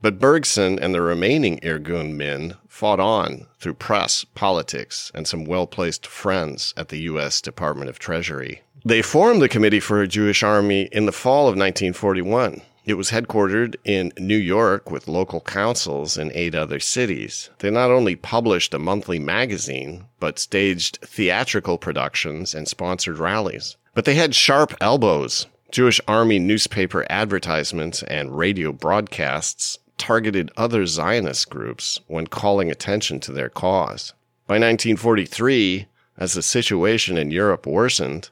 But 0.00 0.18
Bergson 0.18 0.78
and 0.78 0.94
the 0.94 1.02
remaining 1.02 1.60
Irgun 1.60 2.14
men 2.16 2.54
fought 2.80 2.98
on 2.98 3.46
through 3.58 3.74
press, 3.74 4.24
politics, 4.34 5.12
and 5.14 5.28
some 5.28 5.44
well 5.44 5.66
placed 5.66 6.06
friends 6.06 6.72
at 6.78 6.88
the 6.88 7.00
U.S. 7.12 7.42
Department 7.42 7.90
of 7.90 7.98
Treasury. 7.98 8.62
They 8.86 9.02
formed 9.02 9.42
the 9.42 9.50
Committee 9.50 9.80
for 9.80 10.00
a 10.00 10.08
Jewish 10.08 10.42
Army 10.42 10.88
in 10.90 11.04
the 11.04 11.12
fall 11.12 11.42
of 11.42 11.58
1941. 11.58 12.62
It 12.86 12.94
was 12.94 13.10
headquartered 13.10 13.76
in 13.84 14.14
New 14.18 14.38
York 14.38 14.90
with 14.90 15.08
local 15.08 15.42
councils 15.42 16.16
in 16.16 16.32
eight 16.34 16.54
other 16.54 16.80
cities. 16.80 17.50
They 17.58 17.68
not 17.68 17.90
only 17.90 18.16
published 18.16 18.72
a 18.72 18.78
monthly 18.78 19.18
magazine, 19.18 20.06
but 20.18 20.38
staged 20.38 21.00
theatrical 21.02 21.76
productions 21.76 22.54
and 22.54 22.66
sponsored 22.66 23.18
rallies. 23.18 23.76
But 23.92 24.06
they 24.06 24.14
had 24.14 24.34
sharp 24.34 24.74
elbows. 24.80 25.46
Jewish 25.70 26.00
Army 26.08 26.38
newspaper 26.38 27.06
advertisements 27.10 28.02
and 28.04 28.38
radio 28.38 28.72
broadcasts 28.72 29.78
targeted 30.00 30.50
other 30.56 30.86
Zionist 30.86 31.50
groups 31.50 32.00
when 32.08 32.26
calling 32.26 32.70
attention 32.70 33.20
to 33.20 33.32
their 33.32 33.50
cause. 33.50 34.14
By 34.46 34.54
1943, 34.54 35.86
as 36.16 36.32
the 36.32 36.42
situation 36.42 37.16
in 37.16 37.30
Europe 37.30 37.66
worsened, 37.66 38.30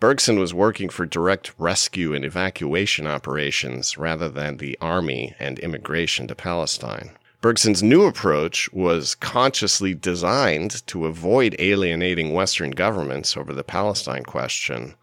Bergson 0.00 0.38
was 0.38 0.54
working 0.54 0.88
for 0.88 1.04
direct 1.04 1.52
rescue 1.58 2.14
and 2.14 2.24
evacuation 2.24 3.06
operations 3.06 3.98
rather 3.98 4.30
than 4.30 4.56
the 4.56 4.78
army 4.80 5.34
and 5.38 5.58
immigration 5.58 6.26
to 6.28 6.34
Palestine. 6.34 7.10
Bergson's 7.42 7.82
new 7.82 8.06
approach 8.06 8.72
was 8.72 9.14
consciously 9.14 9.94
designed 9.94 10.86
to 10.86 11.06
avoid 11.06 11.54
alienating 11.58 12.32
Western 12.32 12.70
governments 12.70 13.36
over 13.36 13.52
the 13.52 13.62
Palestine 13.62 14.24
question 14.24 14.94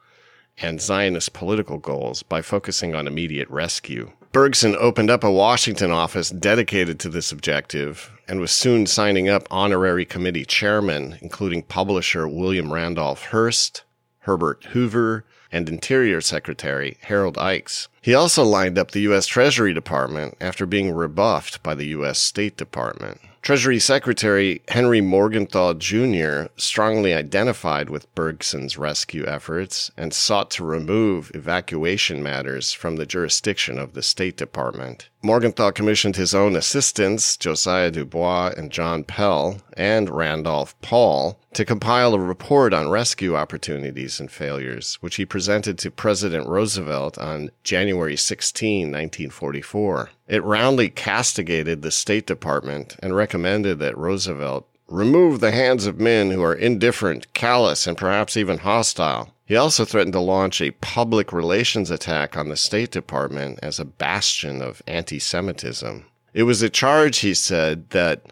and 0.59 0.81
Zionist 0.81 1.33
political 1.33 1.77
goals 1.77 2.23
by 2.23 2.41
focusing 2.41 2.95
on 2.95 3.07
immediate 3.07 3.49
rescue. 3.49 4.11
Bergson 4.37 4.75
opened 4.75 5.09
up 5.09 5.23
a 5.23 5.31
Washington 5.31 5.89
office 5.89 6.29
dedicated 6.29 6.99
to 6.99 7.09
this 7.09 7.31
objective 7.31 8.11
and 8.27 8.39
was 8.39 8.51
soon 8.51 8.85
signing 8.85 9.27
up 9.27 9.47
honorary 9.49 10.05
committee 10.05 10.45
chairmen, 10.45 11.17
including 11.23 11.63
publisher 11.63 12.27
William 12.27 12.71
Randolph 12.71 13.31
Hearst, 13.31 13.83
Herbert 14.19 14.63
Hoover, 14.65 15.25
and 15.51 15.67
Interior 15.67 16.21
Secretary 16.21 16.99
Harold 17.01 17.35
Ickes. 17.37 17.87
He 17.99 18.13
also 18.13 18.43
lined 18.43 18.77
up 18.77 18.91
the 18.91 19.01
U.S. 19.09 19.25
Treasury 19.25 19.73
Department 19.73 20.37
after 20.39 20.67
being 20.67 20.91
rebuffed 20.91 21.63
by 21.63 21.73
the 21.73 21.87
U.S. 21.87 22.19
State 22.19 22.57
Department. 22.57 23.19
Treasury 23.47 23.79
Secretary 23.79 24.61
Henry 24.67 24.99
Morgenthau 24.99 25.73
Jr. 25.73 26.51
strongly 26.57 27.13
identified 27.13 27.89
with 27.89 28.13
Bergson's 28.13 28.77
rescue 28.77 29.25
efforts 29.25 29.89
and 29.95 30.13
sought 30.13 30.51
to 30.51 30.65
remove 30.65 31.31
evacuation 31.33 32.21
matters 32.21 32.73
from 32.73 32.97
the 32.97 33.05
jurisdiction 33.05 33.79
of 33.79 33.93
the 33.93 34.03
State 34.03 34.35
Department. 34.35 35.07
Morgenthau 35.23 35.71
commissioned 35.71 36.15
his 36.15 36.35
own 36.35 36.55
assistants, 36.55 37.37
Josiah 37.37 37.89
Dubois 37.89 38.53
and 38.55 38.71
John 38.71 39.03
Pehle, 39.03 39.61
and 39.73 40.09
Randolph 40.09 40.79
Paul, 40.81 41.39
to 41.53 41.65
compile 41.65 42.13
a 42.13 42.19
report 42.19 42.71
on 42.73 42.89
rescue 42.89 43.35
opportunities 43.35 44.19
and 44.19 44.31
failures, 44.31 44.99
which 45.01 45.15
he 45.15 45.25
presented 45.25 45.79
to 45.79 45.89
President 45.89 46.47
Roosevelt 46.47 47.17
on 47.17 47.49
January 47.63 48.15
16, 48.15 48.87
1944. 48.87 50.11
It 50.27 50.43
roundly 50.43 50.89
castigated 50.89 51.81
the 51.81 51.91
State 51.91 52.27
Department 52.27 52.95
and 52.99 53.15
recommended 53.15 53.79
that 53.79 53.97
Roosevelt 53.97 54.67
remove 54.87 55.39
the 55.39 55.51
hands 55.51 55.85
of 55.85 55.99
men 55.99 56.31
who 56.31 56.43
are 56.43 56.53
indifferent, 56.53 57.33
callous, 57.33 57.87
and 57.87 57.97
perhaps 57.97 58.37
even 58.37 58.59
hostile. 58.59 59.33
He 59.47 59.55
also 59.55 59.85
threatened 59.85 60.11
to 60.11 60.19
launch 60.19 60.59
a 60.59 60.71
public 60.71 61.31
relations 61.31 61.89
attack 61.89 62.35
on 62.35 62.49
the 62.49 62.57
State 62.57 62.91
Department 62.91 63.59
as 63.63 63.79
a 63.79 63.85
bastion 63.85 64.61
of 64.61 64.81
anti 64.85 65.19
Semitism. 65.19 66.05
It 66.33 66.43
was 66.43 66.61
a 66.61 66.69
charge, 66.69 67.19
he 67.19 67.33
said, 67.33 67.89
that 67.91 68.23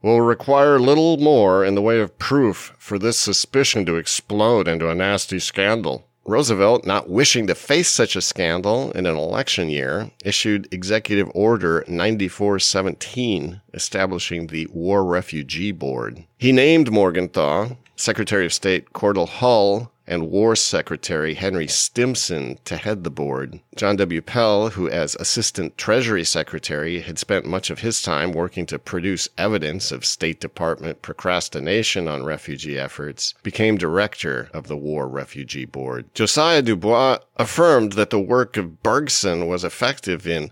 will 0.00 0.20
require 0.20 0.78
little 0.78 1.16
more 1.16 1.64
in 1.64 1.74
the 1.74 1.82
way 1.82 1.98
of 1.98 2.18
proof 2.20 2.72
for 2.78 3.00
this 3.00 3.18
suspicion 3.18 3.84
to 3.86 3.96
explode 3.96 4.68
into 4.68 4.88
a 4.88 4.94
nasty 4.94 5.40
scandal. 5.40 6.06
Roosevelt, 6.24 6.86
not 6.86 7.10
wishing 7.10 7.48
to 7.48 7.56
face 7.56 7.88
such 7.88 8.14
a 8.14 8.20
scandal 8.20 8.92
in 8.92 9.06
an 9.06 9.16
election 9.16 9.70
year, 9.70 10.12
issued 10.24 10.72
Executive 10.72 11.28
Order 11.34 11.84
9417, 11.88 13.60
establishing 13.74 14.46
the 14.46 14.66
War 14.66 15.04
Refugee 15.04 15.72
Board. 15.72 16.24
He 16.38 16.52
named 16.52 16.92
Morgenthau, 16.92 17.76
Secretary 17.96 18.46
of 18.46 18.52
State 18.52 18.92
Cordell 18.92 19.28
Hull, 19.28 19.89
and 20.06 20.30
War 20.30 20.56
Secretary 20.56 21.34
Henry 21.34 21.68
Stimson 21.68 22.58
to 22.64 22.76
head 22.76 23.04
the 23.04 23.10
board. 23.10 23.60
John 23.76 23.96
W. 23.96 24.20
Pehle, 24.20 24.70
who 24.70 24.88
as 24.88 25.14
Assistant 25.16 25.76
Treasury 25.78 26.24
Secretary 26.24 27.00
had 27.00 27.18
spent 27.18 27.46
much 27.46 27.70
of 27.70 27.80
his 27.80 28.02
time 28.02 28.32
working 28.32 28.66
to 28.66 28.78
produce 28.78 29.28
evidence 29.38 29.92
of 29.92 30.04
State 30.04 30.40
Department 30.40 31.02
procrastination 31.02 32.08
on 32.08 32.24
refugee 32.24 32.78
efforts, 32.78 33.34
became 33.42 33.76
director 33.76 34.48
of 34.52 34.66
the 34.66 34.76
War 34.76 35.08
Refugee 35.08 35.64
Board. 35.64 36.12
Josiah 36.14 36.62
Dubois 36.62 37.18
affirmed 37.36 37.92
that 37.92 38.10
the 38.10 38.20
work 38.20 38.56
of 38.56 38.82
Bergson 38.82 39.46
was 39.46 39.64
effective 39.64 40.26
in 40.26 40.50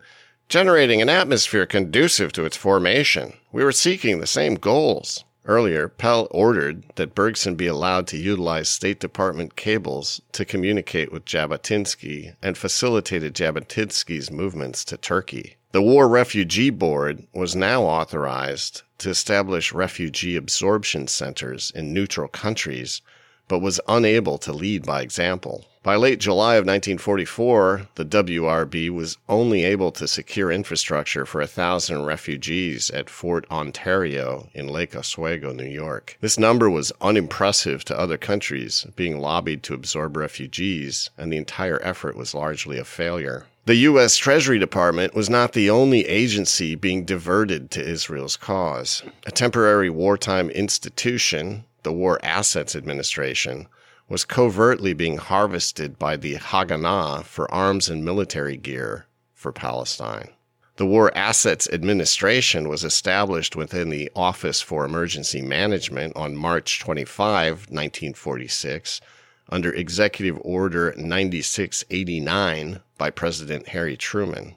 generating 0.48 1.02
an 1.02 1.08
atmosphere 1.08 1.66
conducive 1.66 2.32
to 2.32 2.44
its 2.44 2.56
formation. 2.56 3.34
We 3.52 3.64
were 3.64 3.72
seeking 3.72 4.18
the 4.18 4.26
same 4.26 4.54
goals. 4.54 5.24
Earlier, 5.48 5.88
Pehle 5.88 6.28
ordered 6.30 6.84
that 6.96 7.14
Bergson 7.14 7.54
be 7.54 7.66
allowed 7.66 8.06
to 8.08 8.18
utilize 8.18 8.68
State 8.68 9.00
Department 9.00 9.56
cables 9.56 10.20
to 10.32 10.44
communicate 10.44 11.10
with 11.10 11.24
Jabotinsky 11.24 12.34
and 12.42 12.58
facilitated 12.58 13.34
Jabotinsky's 13.34 14.30
movements 14.30 14.84
to 14.84 14.98
Turkey. 14.98 15.56
The 15.72 15.80
War 15.80 16.06
Refugee 16.06 16.68
Board 16.68 17.26
was 17.32 17.56
now 17.56 17.84
authorized 17.84 18.82
to 18.98 19.08
establish 19.08 19.72
refugee 19.72 20.36
absorption 20.36 21.06
centers 21.06 21.72
in 21.74 21.94
neutral 21.94 22.28
countries, 22.28 23.00
but 23.48 23.60
was 23.60 23.80
unable 23.88 24.36
to 24.38 24.52
lead 24.52 24.84
by 24.84 25.00
example. 25.00 25.64
By 25.88 25.96
late 25.96 26.18
July 26.18 26.56
of 26.56 26.66
1944, 26.66 27.88
the 27.94 28.04
WRB 28.04 28.90
was 28.90 29.16
only 29.26 29.64
able 29.64 29.90
to 29.92 30.06
secure 30.06 30.52
infrastructure 30.52 31.24
for 31.24 31.40
a 31.40 31.46
thousand 31.46 32.04
refugees 32.04 32.90
at 32.90 33.08
Fort 33.08 33.46
Ontario 33.50 34.50
in 34.52 34.68
Lake 34.68 34.94
Oswego, 34.94 35.54
New 35.54 35.64
York. 35.64 36.18
This 36.20 36.38
number 36.38 36.68
was 36.68 36.92
unimpressive 37.00 37.86
to 37.86 37.98
other 37.98 38.18
countries 38.18 38.86
being 38.96 39.18
lobbied 39.18 39.62
to 39.62 39.72
absorb 39.72 40.18
refugees, 40.18 41.08
and 41.16 41.32
the 41.32 41.38
entire 41.38 41.80
effort 41.82 42.18
was 42.18 42.34
largely 42.34 42.78
a 42.78 42.84
failure. 42.84 43.46
The 43.64 43.76
U.S. 43.76 44.18
Treasury 44.18 44.58
Department 44.58 45.14
was 45.14 45.30
not 45.30 45.54
the 45.54 45.70
only 45.70 46.06
agency 46.06 46.74
being 46.74 47.06
diverted 47.06 47.70
to 47.70 47.82
Israel's 47.82 48.36
cause. 48.36 49.02
A 49.24 49.30
temporary 49.30 49.88
wartime 49.88 50.50
institution, 50.50 51.64
the 51.82 51.94
War 51.94 52.18
Assets 52.22 52.76
Administration, 52.76 53.68
was 54.08 54.24
covertly 54.24 54.94
being 54.94 55.18
harvested 55.18 55.98
by 55.98 56.16
the 56.16 56.36
Haganah 56.36 57.24
for 57.24 57.52
arms 57.52 57.88
and 57.88 58.04
military 58.04 58.56
gear 58.56 59.06
for 59.34 59.52
Palestine. 59.52 60.30
The 60.76 60.86
War 60.86 61.10
Assets 61.16 61.68
Administration 61.72 62.68
was 62.68 62.84
established 62.84 63.56
within 63.56 63.90
the 63.90 64.10
Office 64.14 64.60
for 64.60 64.84
Emergency 64.84 65.42
Management 65.42 66.16
on 66.16 66.36
March 66.36 66.78
25, 66.80 67.50
1946, 67.70 69.00
under 69.48 69.72
Executive 69.72 70.38
Order 70.42 70.94
9689 70.96 72.80
by 72.96 73.10
President 73.10 73.68
Harry 73.68 73.96
Truman. 73.96 74.54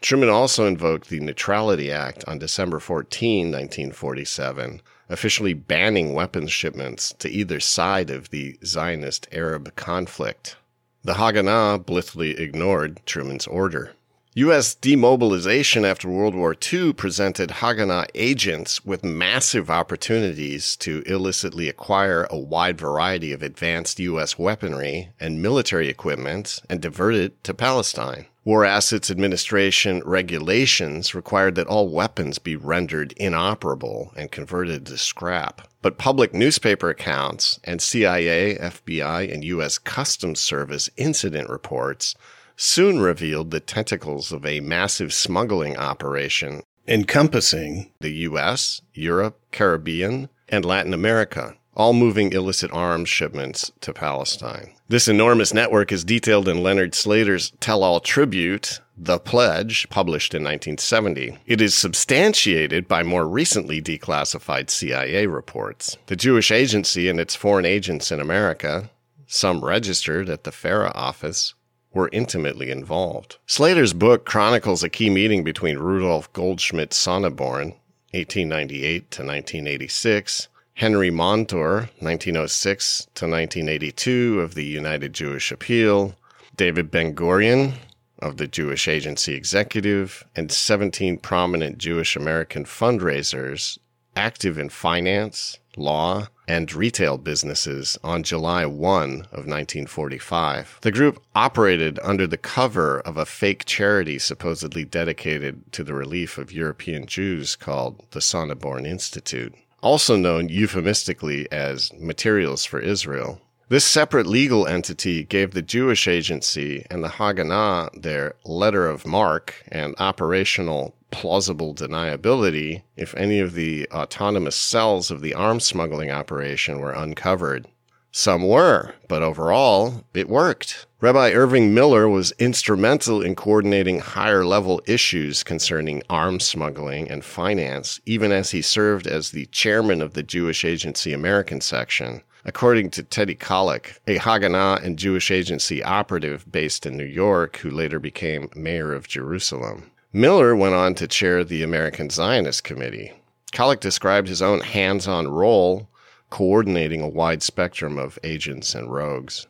Truman 0.00 0.28
also 0.28 0.66
invoked 0.66 1.08
the 1.08 1.20
Neutrality 1.20 1.90
Act 1.90 2.24
on 2.26 2.38
December 2.38 2.78
14, 2.78 3.46
1947, 3.46 4.80
officially 5.08 5.54
banning 5.54 6.12
weapons 6.12 6.52
shipments 6.52 7.12
to 7.18 7.28
either 7.28 7.60
side 7.60 8.10
of 8.10 8.30
the 8.30 8.58
Zionist 8.64 9.28
Arab 9.32 9.74
conflict. 9.76 10.56
The 11.04 11.14
Haganah 11.14 11.84
blithely 11.84 12.38
ignored 12.38 13.00
Truman's 13.06 13.46
order. 13.46 13.92
U.S. 14.34 14.74
demobilization 14.74 15.84
after 15.84 16.08
World 16.08 16.34
War 16.34 16.56
II 16.72 16.94
presented 16.94 17.50
Haganah 17.50 18.06
agents 18.14 18.82
with 18.82 19.04
massive 19.04 19.68
opportunities 19.68 20.74
to 20.76 21.02
illicitly 21.04 21.68
acquire 21.68 22.26
a 22.30 22.38
wide 22.38 22.78
variety 22.78 23.34
of 23.34 23.42
advanced 23.42 24.00
U.S. 24.00 24.38
weaponry 24.38 25.10
and 25.20 25.42
military 25.42 25.90
equipment 25.90 26.62
and 26.70 26.80
divert 26.80 27.14
it 27.14 27.44
to 27.44 27.52
Palestine. 27.52 28.24
War 28.42 28.64
Assets 28.64 29.10
Administration 29.10 30.00
regulations 30.02 31.14
required 31.14 31.54
that 31.56 31.66
all 31.66 31.90
weapons 31.90 32.38
be 32.38 32.56
rendered 32.56 33.12
inoperable 33.18 34.14
and 34.16 34.32
converted 34.32 34.86
to 34.86 34.96
scrap. 34.96 35.68
But 35.82 35.98
public 35.98 36.32
newspaper 36.32 36.88
accounts 36.88 37.60
and 37.64 37.82
CIA, 37.82 38.56
FBI, 38.56 39.30
and 39.30 39.44
U.S. 39.44 39.76
Customs 39.76 40.40
Service 40.40 40.88
incident 40.96 41.50
reports 41.50 42.14
soon 42.56 43.00
revealed 43.00 43.50
the 43.50 43.60
tentacles 43.60 44.32
of 44.32 44.44
a 44.44 44.60
massive 44.60 45.12
smuggling 45.12 45.76
operation 45.76 46.62
encompassing 46.88 47.92
the 48.00 48.10
U.S., 48.10 48.82
Europe, 48.92 49.38
Caribbean, 49.52 50.28
and 50.48 50.64
Latin 50.64 50.92
America 50.92 51.56
all 51.74 51.92
moving 51.92 52.32
illicit 52.32 52.70
arms 52.72 53.08
shipments 53.08 53.72
to 53.80 53.92
Palestine. 53.92 54.72
This 54.88 55.08
enormous 55.08 55.54
network 55.54 55.90
is 55.90 56.04
detailed 56.04 56.48
in 56.48 56.62
Leonard 56.62 56.94
Slater's 56.94 57.52
Tell 57.60 57.82
All 57.82 58.00
Tribute, 58.00 58.80
The 58.96 59.18
Pledge, 59.18 59.88
published 59.88 60.34
in 60.34 60.42
1970. 60.42 61.38
It 61.46 61.60
is 61.60 61.74
substantiated 61.74 62.86
by 62.88 63.02
more 63.02 63.26
recently 63.26 63.80
declassified 63.80 64.68
CIA 64.68 65.26
reports. 65.26 65.96
The 66.06 66.16
Jewish 66.16 66.50
Agency 66.50 67.08
and 67.08 67.18
its 67.18 67.34
foreign 67.34 67.64
agents 67.64 68.12
in 68.12 68.20
America, 68.20 68.90
some 69.26 69.64
registered 69.64 70.28
at 70.28 70.44
the 70.44 70.52
FARA 70.52 70.92
office, 70.94 71.54
were 71.92 72.08
intimately 72.12 72.70
involved. 72.70 73.38
Slater's 73.46 73.92
book 73.92 74.24
chronicles 74.24 74.82
a 74.82 74.88
key 74.88 75.10
meeting 75.10 75.44
between 75.44 75.78
Rudolf 75.78 76.32
Goldschmidt 76.32 76.90
Sonneborn, 76.90 77.74
1898 78.12 79.10
to 79.10 79.22
1986, 79.22 80.48
Henry 80.74 81.10
Montor, 81.10 81.88
1906 82.00 83.08
to 83.14 83.26
1982 83.26 84.40
of 84.40 84.54
the 84.54 84.64
United 84.64 85.12
Jewish 85.12 85.52
Appeal, 85.52 86.14
David 86.56 86.90
Ben 86.90 87.14
Gurion 87.14 87.74
of 88.18 88.36
the 88.36 88.46
Jewish 88.46 88.88
Agency 88.88 89.34
Executive, 89.34 90.24
and 90.36 90.50
17 90.50 91.18
prominent 91.18 91.78
Jewish 91.78 92.16
American 92.16 92.64
fundraisers 92.64 93.78
active 94.16 94.58
in 94.58 94.68
finance, 94.68 95.58
law, 95.76 96.28
and 96.48 96.72
retail 96.74 97.18
businesses 97.18 97.98
on 98.04 98.22
July 98.22 98.66
1 98.66 99.10
of 99.10 99.46
1945. 99.46 100.78
The 100.82 100.92
group 100.92 101.22
operated 101.34 101.98
under 102.02 102.26
the 102.26 102.36
cover 102.36 103.00
of 103.00 103.16
a 103.16 103.26
fake 103.26 103.64
charity 103.64 104.18
supposedly 104.18 104.84
dedicated 104.84 105.72
to 105.72 105.84
the 105.84 105.94
relief 105.94 106.38
of 106.38 106.52
European 106.52 107.06
Jews 107.06 107.56
called 107.56 108.02
the 108.10 108.20
Sonneborn 108.20 108.86
Institute 108.86 109.54
also 109.82 110.16
known 110.16 110.48
euphemistically 110.48 111.50
as 111.52 111.92
Materials 111.98 112.64
for 112.64 112.80
Israel. 112.80 113.40
This 113.68 113.84
separate 113.84 114.26
legal 114.26 114.66
entity 114.66 115.24
gave 115.24 115.52
the 115.52 115.62
Jewish 115.62 116.06
Agency 116.06 116.86
and 116.90 117.02
the 117.02 117.08
Haganah 117.08 117.90
their 118.00 118.34
letter 118.44 118.86
of 118.86 119.06
marque 119.06 119.54
and 119.68 119.94
operational 119.98 120.94
plausible 121.12 121.74
deniability 121.74 122.82
if 122.96 123.14
any 123.14 123.38
of 123.38 123.54
the 123.54 123.86
autonomous 123.92 124.56
cells 124.56 125.10
of 125.10 125.20
the 125.20 125.34
arms 125.34 125.64
smuggling 125.64 126.10
operation 126.10 126.80
were 126.80 126.92
uncovered. 126.92 127.68
Some 128.14 128.46
were, 128.46 128.94
but 129.08 129.22
overall, 129.22 130.04
it 130.12 130.28
worked. 130.28 130.86
Rabbi 131.00 131.32
Irving 131.32 131.72
Miller 131.72 132.08
was 132.08 132.32
instrumental 132.38 133.22
in 133.22 133.34
coordinating 133.34 134.00
higher 134.00 134.44
level 134.44 134.82
issues 134.86 135.42
concerning 135.42 136.02
arms 136.10 136.44
smuggling 136.44 137.10
and 137.10 137.24
finance, 137.24 138.00
even 138.04 138.30
as 138.30 138.50
he 138.50 138.60
served 138.60 139.06
as 139.06 139.30
the 139.30 139.46
chairman 139.46 140.02
of 140.02 140.12
the 140.12 140.22
Jewish 140.22 140.64
Agency 140.64 141.12
American 141.12 141.60
section. 141.60 142.22
According 142.44 142.90
to 142.90 143.04
Teddy 143.04 143.36
Kollek, 143.36 143.98
a 144.06 144.18
Haganah 144.18 144.82
and 144.84 144.98
Jewish 144.98 145.30
Agency 145.30 145.82
operative 145.82 146.50
based 146.50 146.84
in 146.84 146.96
New 146.96 147.04
York 147.04 147.58
who 147.58 147.70
later 147.70 148.00
became 148.00 148.50
mayor 148.54 148.92
of 148.92 149.06
Jerusalem. 149.06 149.91
Miller 150.12 150.54
went 150.54 150.74
on 150.74 150.94
to 150.96 151.08
chair 151.08 151.42
the 151.42 151.62
American 151.62 152.10
Zionist 152.10 152.64
Committee. 152.64 153.12
Kollek 153.52 153.80
described 153.80 154.28
his 154.28 154.42
own 154.42 154.60
hands 154.60 155.08
on 155.08 155.28
role 155.28 155.88
coordinating 156.28 157.02
a 157.02 157.08
wide 157.08 157.42
spectrum 157.42 157.98
of 157.98 158.18
agents 158.24 158.74
and 158.74 158.92
rogues. 158.92 159.46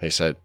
He 0.00 0.10
said, 0.10 0.36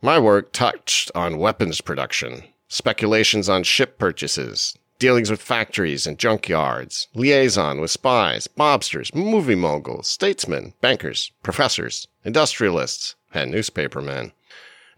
My 0.00 0.18
work 0.18 0.52
touched 0.52 1.10
on 1.14 1.38
weapons 1.38 1.80
production, 1.80 2.44
speculations 2.68 3.48
on 3.48 3.64
ship 3.64 3.98
purchases, 3.98 4.76
dealings 4.98 5.28
with 5.28 5.42
factories 5.42 6.06
and 6.06 6.18
junkyards, 6.18 7.08
liaison 7.14 7.80
with 7.80 7.90
spies, 7.90 8.48
mobsters, 8.56 9.14
movie 9.14 9.56
moguls, 9.56 10.06
statesmen, 10.06 10.74
bankers, 10.80 11.32
professors, 11.42 12.06
industrialists, 12.24 13.16
and 13.34 13.50
newspapermen. 13.50 14.32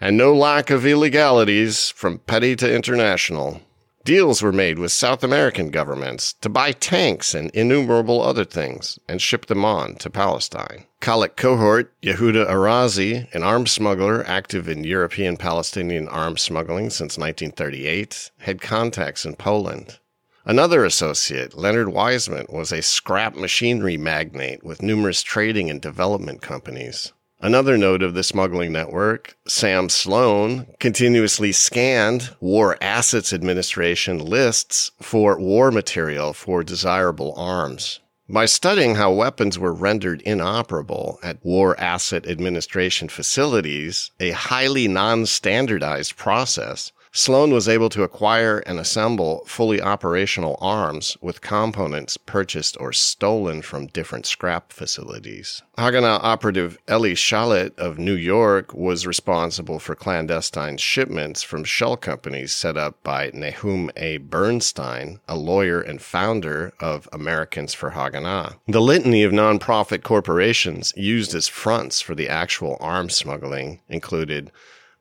And 0.00 0.16
no 0.16 0.34
lack 0.34 0.70
of 0.70 0.86
illegalities 0.86 1.90
from 1.90 2.18
petty 2.18 2.56
to 2.56 2.74
international. 2.74 3.60
Deals 4.02 4.40
were 4.40 4.50
made 4.50 4.78
with 4.78 4.92
South 4.92 5.22
American 5.22 5.70
governments 5.70 6.32
to 6.40 6.48
buy 6.48 6.72
tanks 6.72 7.34
and 7.34 7.50
innumerable 7.50 8.22
other 8.22 8.46
things 8.46 8.98
and 9.06 9.20
ship 9.20 9.44
them 9.44 9.62
on 9.62 9.94
to 9.96 10.08
Palestine. 10.08 10.86
Kollek 11.02 11.36
cohort 11.36 11.92
Yehuda 12.00 12.48
Arazi, 12.48 13.32
an 13.34 13.42
arms 13.42 13.72
smuggler 13.72 14.26
active 14.26 14.70
in 14.70 14.84
European 14.84 15.36
Palestinian 15.36 16.08
arms 16.08 16.40
smuggling 16.40 16.88
since 16.88 17.18
1938, 17.18 18.30
had 18.38 18.62
contacts 18.62 19.26
in 19.26 19.36
Poland. 19.36 19.98
Another 20.46 20.86
associate, 20.86 21.54
Leonard 21.54 21.90
Wiseman, 21.90 22.46
was 22.48 22.72
a 22.72 22.80
scrap 22.80 23.36
machinery 23.36 23.98
magnate 23.98 24.64
with 24.64 24.82
numerous 24.82 25.22
trading 25.22 25.68
and 25.68 25.82
development 25.82 26.40
companies. 26.40 27.12
Another 27.42 27.79
node 27.79 28.03
of 28.03 28.12
the 28.12 28.22
smuggling 28.22 28.70
network, 28.72 29.35
Sam 29.48 29.88
Sloan, 29.88 30.66
continuously 30.79 31.53
scanned 31.53 32.37
War 32.38 32.76
Assets 32.83 33.33
Administration 33.33 34.18
lists 34.18 34.90
for 35.00 35.40
war 35.40 35.70
material 35.70 36.35
for 36.35 36.62
desirable 36.62 37.33
arms. 37.38 38.00
By 38.29 38.44
studying 38.44 38.96
how 38.96 39.12
weapons 39.12 39.59
were 39.59 39.72
rendered 39.72 40.20
inoperable 40.20 41.18
at 41.22 41.42
War 41.42 41.81
Asset 41.81 42.29
Administration 42.29 43.09
facilities, 43.09 44.11
a 44.20 44.33
highly 44.33 44.87
non 44.87 45.24
standardized 45.24 46.18
process, 46.18 46.92
Sloan 47.12 47.53
was 47.53 47.68
able 47.68 47.88
to 47.88 48.05
acquire 48.05 48.59
and 48.61 48.79
assemble 48.79 49.42
fully 49.44 49.83
operational 49.83 50.57
arms 50.61 51.16
with 51.20 51.40
components 51.40 52.16
purchased 52.16 52.77
or 52.79 52.92
stolen 52.92 53.62
from 53.62 53.88
different 53.88 54.27
scrap 54.27 54.73
facilities. 54.73 55.61
Haganah 55.77 56.20
operative 56.23 56.79
Eli 56.88 57.14
Shalit 57.14 57.77
of 57.77 57.99
New 57.99 58.14
York 58.14 58.73
was 58.73 59.09
responsible 59.09 59.81
for 59.81 59.96
clandestine 59.96 60.77
shipments 60.77 61.42
from 61.42 61.64
shell 61.64 61.96
companies 61.96 62.53
set 62.53 62.77
up 62.77 63.03
by 63.03 63.33
Nahum 63.35 63.90
A. 63.96 64.18
Bernstein, 64.18 65.18
a 65.27 65.37
lawyer 65.37 65.81
and 65.81 66.01
founder 66.01 66.73
of 66.79 67.09
Americans 67.12 67.75
for 67.75 67.90
Haganah. 67.90 68.55
The 68.68 68.81
litany 68.81 69.25
of 69.25 69.33
nonprofit 69.33 70.05
corporations 70.05 70.92
used 70.96 71.35
as 71.35 71.49
fronts 71.49 72.01
for 72.01 72.14
the 72.14 72.29
actual 72.29 72.77
arms 72.79 73.16
smuggling 73.16 73.81
included 73.88 74.53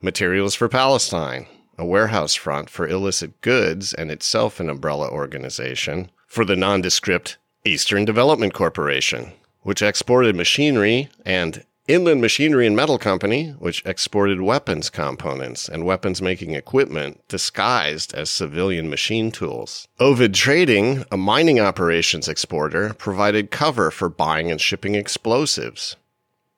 Materials 0.02 0.54
for 0.54 0.66
Palestine, 0.66 1.46
a 1.80 1.84
warehouse 1.84 2.34
front 2.34 2.68
for 2.68 2.86
illicit 2.86 3.40
goods 3.40 3.94
and 3.94 4.10
itself 4.10 4.60
an 4.60 4.68
umbrella 4.68 5.08
organization, 5.08 6.10
for 6.26 6.44
the 6.44 6.54
nondescript 6.54 7.38
Eastern 7.64 8.04
Development 8.04 8.52
Corporation, 8.52 9.32
which 9.62 9.80
exported 9.80 10.36
machinery, 10.36 11.08
and 11.24 11.64
Inland 11.88 12.20
Machinery 12.20 12.66
and 12.66 12.76
Metal 12.76 12.98
Company, 12.98 13.50
which 13.58 13.84
exported 13.84 14.42
weapons 14.42 14.90
components 14.90 15.68
and 15.68 15.84
weapons 15.84 16.20
making 16.20 16.52
equipment 16.52 17.20
disguised 17.28 18.14
as 18.14 18.30
civilian 18.30 18.88
machine 18.88 19.32
tools. 19.32 19.88
Ovid 19.98 20.34
Trading, 20.34 21.04
a 21.10 21.16
mining 21.16 21.58
operations 21.58 22.28
exporter, 22.28 22.94
provided 22.94 23.50
cover 23.50 23.90
for 23.90 24.08
buying 24.08 24.50
and 24.50 24.60
shipping 24.60 24.94
explosives. 24.94 25.96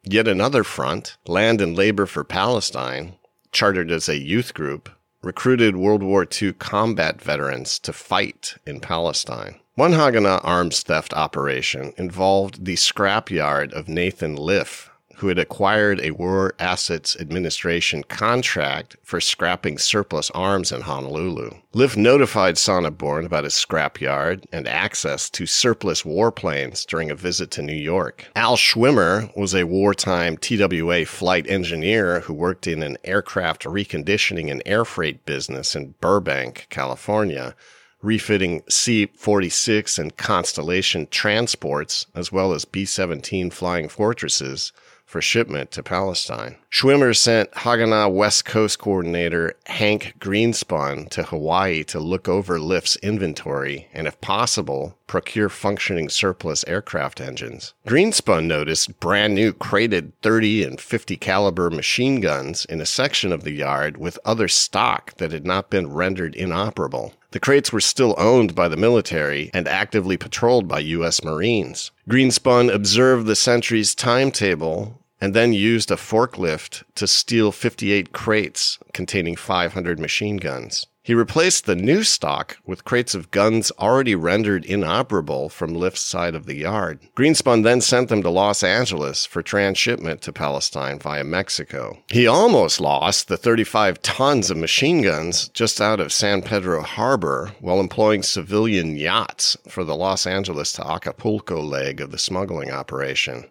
Yet 0.02 0.26
another 0.26 0.64
front, 0.64 1.16
Land 1.26 1.60
and 1.60 1.76
Labor 1.76 2.06
for 2.06 2.24
Palestine, 2.24 3.14
chartered 3.52 3.90
as 3.90 4.08
a 4.08 4.18
youth 4.18 4.52
group, 4.52 4.90
recruited 5.22 5.76
World 5.76 6.02
War 6.02 6.26
II 6.40 6.52
combat 6.54 7.20
veterans 7.20 7.78
to 7.80 7.92
fight 7.92 8.56
in 8.66 8.80
Palestine. 8.80 9.56
One 9.74 9.92
Haganah 9.92 10.40
arms 10.44 10.82
theft 10.82 11.14
operation 11.14 11.94
involved 11.96 12.64
the 12.64 12.74
scrapyard 12.74 13.72
of 13.72 13.88
Nathan 13.88 14.36
Liff, 14.36 14.90
who 15.16 15.28
had 15.28 15.38
acquired 15.38 16.00
a 16.00 16.10
War 16.12 16.54
Assets 16.58 17.16
Administration 17.18 18.02
contract 18.04 18.96
for 19.02 19.20
scrapping 19.20 19.78
surplus 19.78 20.30
arms 20.30 20.72
in 20.72 20.82
Honolulu. 20.82 21.50
Liff 21.74 21.96
notified 21.96 22.56
Sonneborn 22.56 23.24
about 23.24 23.44
his 23.44 23.54
scrapyard 23.54 24.44
and 24.52 24.66
access 24.66 25.30
to 25.30 25.46
surplus 25.46 26.02
warplanes 26.02 26.86
during 26.86 27.10
a 27.10 27.14
visit 27.14 27.50
to 27.52 27.62
New 27.62 27.72
York. 27.72 28.26
Al 28.36 28.56
Schwimmer 28.56 29.34
was 29.36 29.54
a 29.54 29.66
wartime 29.66 30.36
TWA 30.36 31.04
flight 31.04 31.46
engineer 31.48 32.20
who 32.20 32.34
worked 32.34 32.66
in 32.66 32.82
an 32.82 32.98
aircraft 33.04 33.64
reconditioning 33.64 34.50
and 34.50 34.62
air 34.66 34.84
freight 34.84 35.24
business 35.24 35.76
in 35.76 35.94
Burbank, 36.00 36.66
California 36.70 37.54
refitting 38.02 38.62
C 38.68 39.06
46 39.14 39.98
and 39.98 40.16
Constellation 40.16 41.06
transports, 41.06 42.06
as 42.14 42.32
well 42.32 42.52
as 42.52 42.64
B 42.64 42.84
17 42.84 43.50
flying 43.50 43.88
fortresses 43.88 44.72
for 45.12 45.20
shipment 45.20 45.70
to 45.70 45.82
Palestine. 45.82 46.56
Schwimmer 46.70 47.14
sent 47.14 47.52
Haganah 47.52 48.10
West 48.10 48.46
Coast 48.46 48.78
coordinator 48.78 49.54
Hank 49.66 50.14
Greenspun 50.18 51.10
to 51.10 51.24
Hawaii 51.24 51.84
to 51.84 52.00
look 52.00 52.30
over 52.30 52.58
Liff's 52.58 52.96
inventory 52.96 53.88
and, 53.92 54.06
if 54.06 54.18
possible, 54.22 54.96
procure 55.06 55.50
functioning 55.50 56.08
surplus 56.08 56.64
aircraft 56.66 57.20
engines. 57.20 57.74
Greenspun 57.86 58.46
noticed 58.46 58.98
brand 59.00 59.34
new 59.34 59.52
crated 59.52 60.18
30 60.22 60.64
and 60.64 60.80
50 60.80 61.18
caliber 61.18 61.68
machine 61.68 62.22
guns 62.22 62.64
in 62.64 62.80
a 62.80 62.86
section 62.86 63.32
of 63.32 63.44
the 63.44 63.52
yard 63.52 63.98
with 63.98 64.18
other 64.24 64.48
stock 64.48 65.14
that 65.18 65.30
had 65.30 65.44
not 65.44 65.68
been 65.68 65.92
rendered 65.92 66.34
inoperable. 66.34 67.12
The 67.32 67.40
crates 67.40 67.70
were 67.70 67.80
still 67.80 68.14
owned 68.16 68.54
by 68.54 68.68
the 68.68 68.76
military 68.78 69.50
and 69.52 69.68
actively 69.68 70.16
patrolled 70.16 70.68
by 70.68 70.80
U.S. 70.80 71.22
Marines. 71.22 71.90
Greenspun 72.08 72.72
observed 72.72 73.26
the 73.26 73.36
sentry's 73.36 73.94
timetable 73.94 75.01
and 75.22 75.34
then 75.34 75.52
used 75.52 75.92
a 75.92 75.94
forklift 75.94 76.82
to 76.96 77.06
steal 77.06 77.52
58 77.52 78.10
crates 78.10 78.80
containing 78.92 79.36
500 79.36 80.00
machine 80.00 80.36
guns. 80.36 80.88
He 81.04 81.14
replaced 81.14 81.66
the 81.66 81.76
new 81.76 82.02
stock 82.02 82.58
with 82.66 82.84
crates 82.84 83.14
of 83.14 83.30
guns 83.30 83.70
already 83.78 84.16
rendered 84.16 84.64
inoperable 84.64 85.48
from 85.48 85.74
Liff's 85.74 86.00
side 86.00 86.34
of 86.34 86.46
the 86.46 86.56
yard. 86.56 87.00
Greenspun 87.16 87.62
then 87.62 87.80
sent 87.80 88.08
them 88.08 88.22
to 88.22 88.30
Los 88.30 88.64
Angeles 88.64 89.24
for 89.24 89.42
transshipment 89.42 90.22
to 90.22 90.32
Palestine 90.32 90.98
via 90.98 91.22
Mexico. 91.22 91.98
He 92.08 92.26
almost 92.26 92.80
lost 92.80 93.28
the 93.28 93.36
35 93.36 94.02
tons 94.02 94.50
of 94.50 94.56
machine 94.56 95.02
guns 95.02 95.48
just 95.48 95.80
out 95.80 96.00
of 96.00 96.12
San 96.12 96.42
Pedro 96.42 96.82
Harbor 96.82 97.52
while 97.60 97.78
employing 97.78 98.24
civilian 98.24 98.96
yachts 98.96 99.56
for 99.68 99.84
the 99.84 99.96
Los 99.96 100.26
Angeles 100.26 100.72
to 100.72 100.86
Acapulco 100.86 101.60
leg 101.60 102.00
of 102.00 102.10
the 102.10 102.18
smuggling 102.18 102.72
operation. 102.72 103.44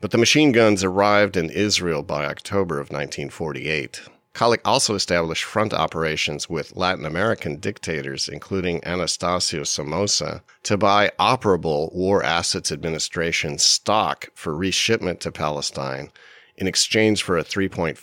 But 0.00 0.10
the 0.10 0.18
machine 0.18 0.52
guns 0.52 0.84
arrived 0.84 1.36
in 1.36 1.50
Israel 1.50 2.02
by 2.02 2.26
October 2.26 2.74
of 2.74 2.90
1948. 2.90 4.02
Kollek 4.34 4.60
also 4.66 4.94
established 4.94 5.44
front 5.44 5.72
operations 5.72 6.50
with 6.50 6.76
Latin 6.76 7.06
American 7.06 7.56
dictators, 7.56 8.28
including 8.28 8.84
Anastasio 8.84 9.62
Somoza, 9.62 10.42
to 10.64 10.76
buy 10.76 11.10
operable 11.18 11.90
War 11.94 12.22
Assets 12.22 12.70
Administration 12.70 13.56
stock 13.56 14.28
for 14.34 14.52
reshipment 14.52 15.20
to 15.20 15.32
Palestine 15.32 16.10
in 16.56 16.66
exchange 16.66 17.22
for 17.22 17.38
a 17.38 17.44
3.5% 17.44 17.96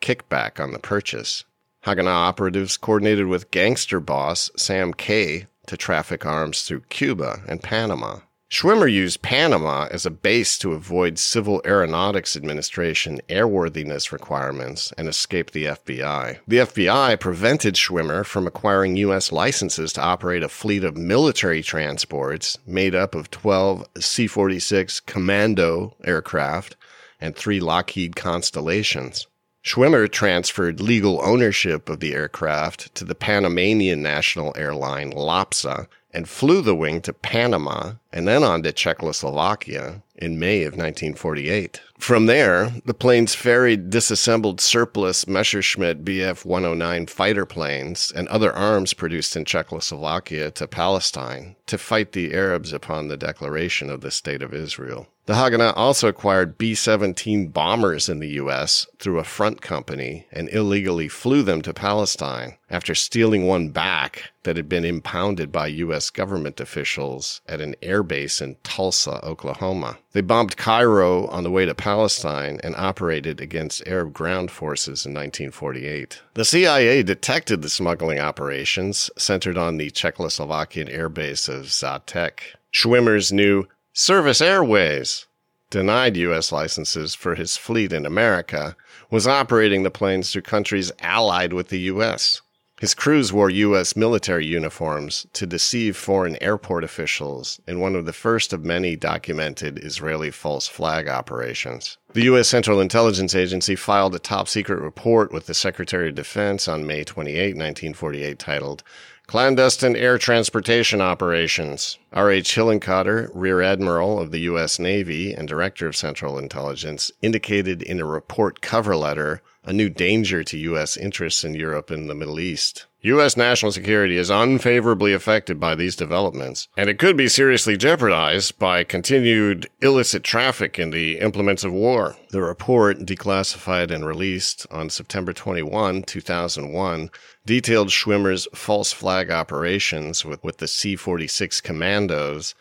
kickback 0.00 0.58
on 0.58 0.72
the 0.72 0.80
purchase. 0.80 1.44
Haganah 1.84 2.08
operatives 2.08 2.76
coordinated 2.76 3.26
with 3.26 3.52
gangster 3.52 4.00
boss 4.00 4.50
Sam 4.56 4.92
Kay 4.92 5.46
to 5.66 5.76
traffic 5.76 6.26
arms 6.26 6.62
through 6.62 6.80
Cuba 6.88 7.42
and 7.46 7.62
Panama. 7.62 8.18
Schwimmer 8.48 8.90
used 8.90 9.22
Panama 9.22 9.88
as 9.90 10.06
a 10.06 10.10
base 10.10 10.56
to 10.58 10.72
avoid 10.72 11.18
Civil 11.18 11.60
Aeronautics 11.66 12.36
Administration 12.36 13.20
airworthiness 13.28 14.12
requirements 14.12 14.92
and 14.96 15.08
escape 15.08 15.50
the 15.50 15.64
FBI. 15.64 16.38
The 16.46 16.58
FBI 16.58 17.18
prevented 17.18 17.74
Schwimmer 17.74 18.24
from 18.24 18.46
acquiring 18.46 18.96
U.S. 18.98 19.32
licenses 19.32 19.92
to 19.94 20.00
operate 20.00 20.44
a 20.44 20.48
fleet 20.48 20.84
of 20.84 20.96
military 20.96 21.60
transports 21.60 22.56
made 22.64 22.94
up 22.94 23.16
of 23.16 23.32
12 23.32 23.84
C 23.98 24.28
46 24.28 25.00
Commando 25.00 25.96
aircraft 26.04 26.76
and 27.20 27.34
three 27.34 27.58
Lockheed 27.58 28.14
Constellations. 28.14 29.26
Schwimmer 29.64 30.08
transferred 30.08 30.80
legal 30.80 31.20
ownership 31.24 31.88
of 31.88 31.98
the 31.98 32.14
aircraft 32.14 32.94
to 32.94 33.04
the 33.04 33.16
Panamanian 33.16 34.00
national 34.00 34.54
airline 34.56 35.10
LAPSA 35.10 35.88
and 36.16 36.28
flew 36.28 36.62
the 36.62 36.74
wing 36.74 37.00
to 37.02 37.12
Panama 37.12 37.92
and 38.16 38.26
then 38.26 38.42
on 38.42 38.62
to 38.62 38.72
Czechoslovakia 38.72 40.00
in 40.14 40.38
May 40.38 40.62
of 40.62 40.72
1948. 40.72 41.82
From 41.98 42.24
there, 42.24 42.72
the 42.86 42.94
planes 42.94 43.34
ferried 43.34 43.90
disassembled 43.90 44.58
surplus 44.58 45.26
Messerschmitt 45.26 46.02
Bf 46.02 46.46
109 46.46 47.06
fighter 47.08 47.44
planes 47.44 48.10
and 48.16 48.26
other 48.28 48.54
arms 48.54 48.94
produced 48.94 49.36
in 49.36 49.44
Czechoslovakia 49.44 50.50
to 50.52 50.66
Palestine 50.66 51.56
to 51.66 51.76
fight 51.76 52.12
the 52.12 52.32
Arabs 52.32 52.72
upon 52.72 53.08
the 53.08 53.18
declaration 53.18 53.90
of 53.90 54.00
the 54.00 54.10
State 54.10 54.40
of 54.40 54.54
Israel. 54.54 55.06
The 55.26 55.34
Haganah 55.34 55.72
also 55.74 56.06
acquired 56.06 56.56
B 56.56 56.76
17 56.76 57.48
bombers 57.48 58.08
in 58.08 58.20
the 58.20 58.28
U.S. 58.28 58.86
through 59.00 59.18
a 59.18 59.24
front 59.24 59.60
company 59.60 60.28
and 60.30 60.48
illegally 60.50 61.08
flew 61.08 61.42
them 61.42 61.62
to 61.62 61.74
Palestine 61.74 62.58
after 62.70 62.94
stealing 62.94 63.44
one 63.44 63.70
back 63.70 64.30
that 64.44 64.56
had 64.56 64.68
been 64.68 64.84
impounded 64.84 65.50
by 65.50 65.66
U.S. 65.66 66.10
government 66.10 66.60
officials 66.60 67.40
at 67.48 67.60
an 67.60 67.74
airbase 68.06 68.40
in 68.40 68.56
Tulsa, 68.62 69.24
Oklahoma. 69.24 69.98
They 70.12 70.20
bombed 70.20 70.56
Cairo 70.56 71.26
on 71.28 71.42
the 71.42 71.50
way 71.50 71.66
to 71.66 71.74
Palestine 71.74 72.60
and 72.62 72.74
operated 72.76 73.40
against 73.40 73.86
Arab 73.86 74.12
ground 74.12 74.50
forces 74.50 75.04
in 75.04 75.12
1948. 75.12 76.22
The 76.34 76.44
CIA 76.44 77.02
detected 77.02 77.62
the 77.62 77.68
smuggling 77.68 78.18
operations 78.18 79.10
centered 79.16 79.58
on 79.58 79.76
the 79.76 79.90
Czechoslovakian 79.90 80.92
airbase 80.92 81.48
of 81.48 81.66
Žatec. 81.66 82.40
Schwimmer's 82.72 83.32
new 83.32 83.66
Service 83.92 84.40
Airways, 84.40 85.26
denied 85.70 86.16
U.S. 86.16 86.52
licenses 86.52 87.14
for 87.14 87.34
his 87.34 87.56
fleet 87.56 87.92
in 87.92 88.06
America, 88.06 88.76
was 89.10 89.26
operating 89.26 89.82
the 89.82 89.90
planes 89.90 90.30
through 90.32 90.42
countries 90.42 90.92
allied 91.00 91.52
with 91.52 91.68
the 91.68 91.80
U.S. 91.80 92.42
His 92.78 92.92
crews 92.92 93.32
wore 93.32 93.48
U.S. 93.48 93.96
military 93.96 94.44
uniforms 94.44 95.26
to 95.32 95.46
deceive 95.46 95.96
foreign 95.96 96.36
airport 96.42 96.84
officials 96.84 97.58
in 97.66 97.80
one 97.80 97.96
of 97.96 98.04
the 98.04 98.12
first 98.12 98.52
of 98.52 98.66
many 98.66 98.96
documented 98.96 99.82
Israeli 99.82 100.30
false 100.30 100.68
flag 100.68 101.08
operations. 101.08 101.96
The 102.12 102.24
U.S. 102.24 102.48
Central 102.48 102.82
Intelligence 102.82 103.34
Agency 103.34 103.76
filed 103.76 104.14
a 104.14 104.18
top 104.18 104.46
secret 104.46 104.82
report 104.82 105.32
with 105.32 105.46
the 105.46 105.54
Secretary 105.54 106.10
of 106.10 106.16
Defense 106.16 106.68
on 106.68 106.86
May 106.86 107.02
28, 107.02 107.56
1948, 107.56 108.38
titled 108.38 108.82
Clandestine 109.26 109.96
Air 109.96 110.18
Transportation 110.18 111.00
Operations. 111.00 111.98
R.H. 112.12 112.54
Hillenkoetter, 112.54 113.30
Rear 113.34 113.62
Admiral 113.62 114.20
of 114.20 114.32
the 114.32 114.40
U.S. 114.40 114.78
Navy 114.78 115.32
and 115.32 115.48
Director 115.48 115.86
of 115.86 115.96
Central 115.96 116.38
Intelligence, 116.38 117.10
indicated 117.22 117.82
in 117.82 118.00
a 118.00 118.04
report 118.04 118.60
cover 118.60 118.94
letter 118.94 119.40
a 119.66 119.72
new 119.72 119.90
danger 119.90 120.44
to 120.44 120.58
U.S. 120.58 120.96
interests 120.96 121.44
in 121.44 121.54
Europe 121.54 121.90
and 121.90 122.08
the 122.08 122.14
Middle 122.14 122.38
East. 122.38 122.86
U.S. 123.02 123.36
national 123.36 123.72
security 123.72 124.16
is 124.16 124.30
unfavorably 124.30 125.12
affected 125.12 125.60
by 125.60 125.74
these 125.74 125.96
developments, 125.96 126.68
and 126.76 126.88
it 126.88 126.98
could 126.98 127.16
be 127.16 127.28
seriously 127.28 127.76
jeopardized 127.76 128.58
by 128.58 128.84
continued 128.84 129.68
illicit 129.82 130.24
traffic 130.24 130.78
in 130.78 130.90
the 130.90 131.18
implements 131.18 131.64
of 131.64 131.72
war. 131.72 132.16
The 132.30 132.42
report, 132.42 133.00
declassified 133.00 133.90
and 133.90 134.06
released 134.06 134.66
on 134.70 134.88
September 134.88 135.32
21, 135.32 136.04
2001, 136.04 137.10
detailed 137.44 137.88
Schwimmer's 137.88 138.48
false 138.54 138.92
flag 138.92 139.30
operations 139.30 140.24
with, 140.24 140.42
with 140.42 140.58
the 140.58 140.68
C 140.68 140.96
46 140.96 141.60
commandos 141.60 142.54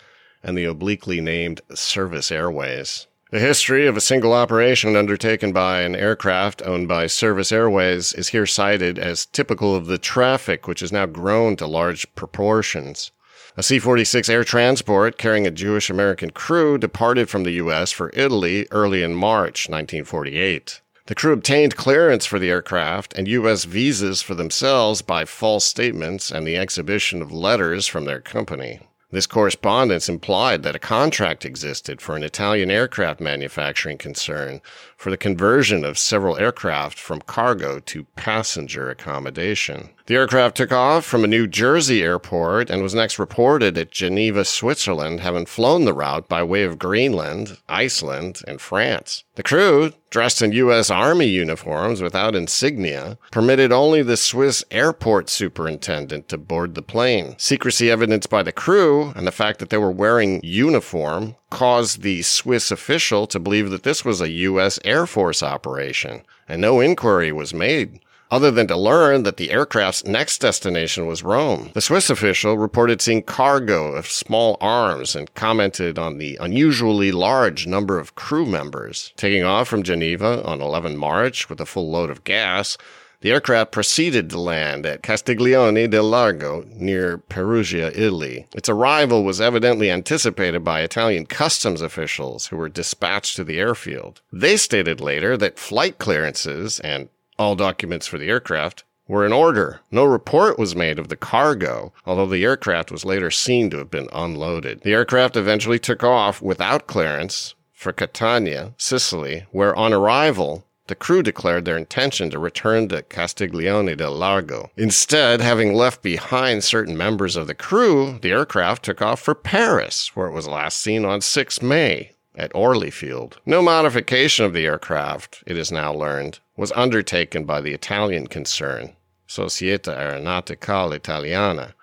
and 0.44 0.58
the 0.58 0.65
obliquely 0.65 1.22
named 1.22 1.62
Service 1.74 2.32
Airways. 2.32 3.08
The 3.31 3.39
history 3.39 3.88
of 3.88 3.97
a 3.97 4.01
single 4.01 4.33
operation 4.33 4.95
undertaken 4.95 5.51
by 5.51 5.81
an 5.81 5.95
aircraft 5.95 6.61
owned 6.61 6.88
by 6.88 7.07
Service 7.07 7.51
Airways 7.51 8.13
is 8.13 8.27
here 8.27 8.45
cited 8.45 8.99
as 8.99 9.25
typical 9.25 9.75
of 9.75 9.88
the 9.88 9.97
traffic 9.97 10.67
which 10.67 10.81
has 10.81 10.91
now 10.91 11.07
grown 11.07 11.55
to 11.55 11.65
large 11.65 12.05
proportions. 12.13 13.09
A 13.57 13.63
C 13.63 13.79
46 13.79 14.29
air 14.29 14.43
transport 14.43 15.17
carrying 15.17 15.47
a 15.47 15.51
Jewish 15.51 15.89
American 15.89 16.29
crew 16.29 16.77
departed 16.77 17.27
from 17.27 17.43
the 17.43 17.53
U.S. 17.53 17.91
for 17.91 18.11
Italy 18.13 18.67
early 18.69 19.01
in 19.01 19.15
March 19.15 19.67
1948. 19.67 20.81
The 21.07 21.15
crew 21.15 21.33
obtained 21.33 21.75
clearance 21.75 22.27
for 22.27 22.38
the 22.38 22.51
aircraft 22.51 23.17
and 23.17 23.27
U.S. 23.27 23.63
visas 23.65 24.21
for 24.21 24.35
themselves 24.35 25.01
by 25.01 25.25
false 25.25 25.65
statements 25.65 26.29
and 26.29 26.45
the 26.45 26.57
exhibition 26.57 27.23
of 27.23 27.31
letters 27.31 27.88
from 27.88 28.05
their 28.05 28.21
company. 28.21 28.81
This 29.15 29.28
correspondence 29.28 30.10
implied 30.10 30.63
that 30.63 30.75
a 30.75 30.78
contract 30.80 31.45
existed 31.45 32.01
for 32.01 32.17
an 32.17 32.23
Italian 32.23 32.69
aircraft 32.69 33.21
manufacturing 33.21 33.97
concern 33.97 34.60
for 35.06 35.12
the 35.12 35.18
conversion 35.18 35.86
of 35.86 36.00
several 36.00 36.36
aircraft 36.38 36.98
from 36.98 37.22
cargo 37.22 37.80
to 37.80 38.06
passenger 38.15 38.89
accommodation. 38.89 39.91
The 40.08 40.15
aircraft 40.15 40.58
took 40.58 40.72
off 40.72 41.06
from 41.06 41.24
a 41.24 41.28
New 41.28 41.46
Jersey 41.46 42.02
airport 42.02 42.72
and 42.72 42.82
was 42.82 42.96
next 42.96 43.20
reported 43.20 43.78
at 43.78 43.91
Geneva, 43.91 44.44
Switzerland, 44.44 45.20
having 45.20 45.46
flown 45.46 45.86
the 45.86 45.94
route 45.94 46.28
by 46.28 46.41
way 46.41 46.63
of 46.63 46.80
Greenland, 46.80 47.60
Iceland, 47.70 48.41
and 48.48 48.60
France. 48.60 49.24
The 49.36 49.44
crew, 49.44 49.94
dressed 50.10 50.41
in 50.41 50.54
U.S. 50.54 50.89
Army 50.89 51.28
uniforms 51.28 52.02
without 52.02 52.36
insignia, 52.36 53.18
permitted 53.32 53.72
only 53.72 54.02
the 54.02 54.15
Swiss 54.15 54.63
airport 54.72 55.30
superintendent 55.30 56.30
to 56.30 56.38
board 56.38 56.74
the 56.74 56.82
plane. 56.82 57.36
Secrecy 57.38 57.91
evidenced 57.91 58.30
by 58.30 58.41
the 58.41 58.52
crew 58.52 59.12
and 59.15 59.28
the 59.28 59.32
fact 59.32 59.60
that 59.60 59.72
they 59.72 59.78
were 59.78 59.91
wearing 59.91 60.39
uniform 60.41 61.36
caused 61.49 62.01
the 62.01 62.21
Swiss 62.21 62.71
official 62.71 63.27
to 63.27 63.39
believe 63.39 63.69
that 63.69 63.84
this 63.84 64.03
was 64.03 64.21
a 64.21 64.29
U.S. 64.29 64.79
Air 64.84 65.05
Force 65.05 65.41
operation, 65.43 66.23
and 66.47 66.62
no 66.62 66.79
inquiry 66.79 67.31
was 67.31 67.53
made 67.53 67.99
other 68.31 68.51
than 68.51 68.67
to 68.67 68.75
learn 68.75 69.23
that 69.23 69.38
the 69.38 69.51
aircraft's 69.51 70.03
next 70.05 70.39
destination 70.39 71.05
was 71.05 71.23
Rome. 71.23 71.69
The 71.73 71.81
Swiss 71.81 72.10
official 72.10 72.58
reported 72.58 73.01
seeing 73.01 73.21
cargo 73.21 73.93
of 73.93 74.08
small 74.08 74.58
arms 74.60 75.15
and 75.15 75.34
commented 75.36 75.99
on 75.99 76.17
the 76.17 76.38
unusually 76.41 77.12
large 77.12 77.67
number 77.67 77.99
of 77.99 78.15
crew 78.15 78.45
members. 78.45 79.13
Taking 79.15 79.43
off 79.43 79.67
from 79.67 79.84
Geneva 79.84 80.43
on 80.43 80.62
11 80.62 80.97
March 80.97 81.49
with 81.49 81.62
a 81.62 81.65
full 81.65 81.89
load 81.89 82.10
of 82.10 82.23
gas, 82.23 82.77
the 83.21 83.32
aircraft 83.32 83.71
proceeded 83.71 84.30
to 84.30 84.39
land 84.39 84.86
at 84.86 85.04
Castiglione 85.04 85.88
del 85.88 86.04
Lago 86.04 86.65
near 86.69 87.17
Perugia, 87.17 87.91
Italy. 87.95 88.47
Its 88.54 88.69
arrival 88.69 89.23
was 89.23 89.41
evidently 89.41 89.89
anticipated 89.89 90.63
by 90.63 90.82
Italian 90.82 91.25
customs 91.25 91.82
officials 91.82 92.47
who 92.47 92.58
were 92.58 92.69
dispatched 92.69 93.36
to 93.36 93.43
the 93.43 93.60
airfield. 93.60 94.21
They 94.32 94.58
stated 94.58 95.01
later 95.01 95.38
that 95.38 95.60
flight 95.60 95.97
clearances 95.97 96.80
and 96.80 97.10
all 97.38 97.56
documents 97.56 98.08
for 98.08 98.17
the 98.17 98.30
aircraft 98.30 98.84
were 99.08 99.25
in 99.25 99.34
order. 99.34 99.82
No 99.91 100.04
report 100.04 100.58
was 100.58 100.75
made 100.75 100.97
of 100.97 101.10
the 101.10 101.15
cargo, 101.15 101.93
although 102.06 102.25
the 102.25 102.43
aircraft 102.43 102.91
was 102.91 103.06
later 103.06 103.30
seen 103.30 103.69
to 103.69 103.78
have 103.78 103.91
been 103.91 104.10
unloaded. 104.12 104.82
The 104.82 104.93
aircraft 104.93 105.36
eventually 105.36 105.80
took 105.80 106.04
off 106.04 106.41
without 106.41 106.88
clearance 106.88 107.54
for 107.71 107.91
Catania, 107.91 108.73
Sicily, 108.78 109.45
where 109.51 109.75
on 109.75 109.93
arrival, 109.93 110.65
the 110.88 110.95
crew 110.95 111.24
declared 111.24 111.65
their 111.65 111.78
intention 111.78 112.30
to 112.30 112.39
return 112.39 112.88
to 112.89 113.02
Castiglione 113.02 113.95
del 113.95 114.13
Lago. 114.13 114.69
Instead, 114.78 115.41
having 115.41 115.74
left 115.74 116.02
behind 116.02 116.63
certain 116.63 116.95
members 116.95 117.36
of 117.36 117.48
the 117.48 117.56
crew, 117.56 118.19
the 118.21 118.32
aircraft 118.32 118.86
took 118.86 119.02
off 119.02 119.19
for 119.19 119.36
Paris, 119.36 120.15
where 120.15 120.28
it 120.28 120.34
was 120.34 120.48
last 120.48 120.78
seen 120.78 121.04
on 121.04 121.21
6 121.21 121.62
May 121.62 122.12
at 122.36 122.54
Orly 122.54 122.91
Field. 122.91 123.39
No 123.45 123.62
modification 123.62 124.45
of 124.45 124.54
the 124.54 124.65
aircraft, 124.65 125.43
it 125.48 125.58
is 125.58 125.71
now 125.71 125.93
learned, 125.93 126.39
was 126.58 126.71
undertaken 126.74 127.45
by 127.45 127.62
the 127.62 127.74
Italian 127.74 128.28
concern, 128.28 128.93
Società 129.28 129.98
Aeronauticale 129.98 130.95
Italiana, 130.95 131.74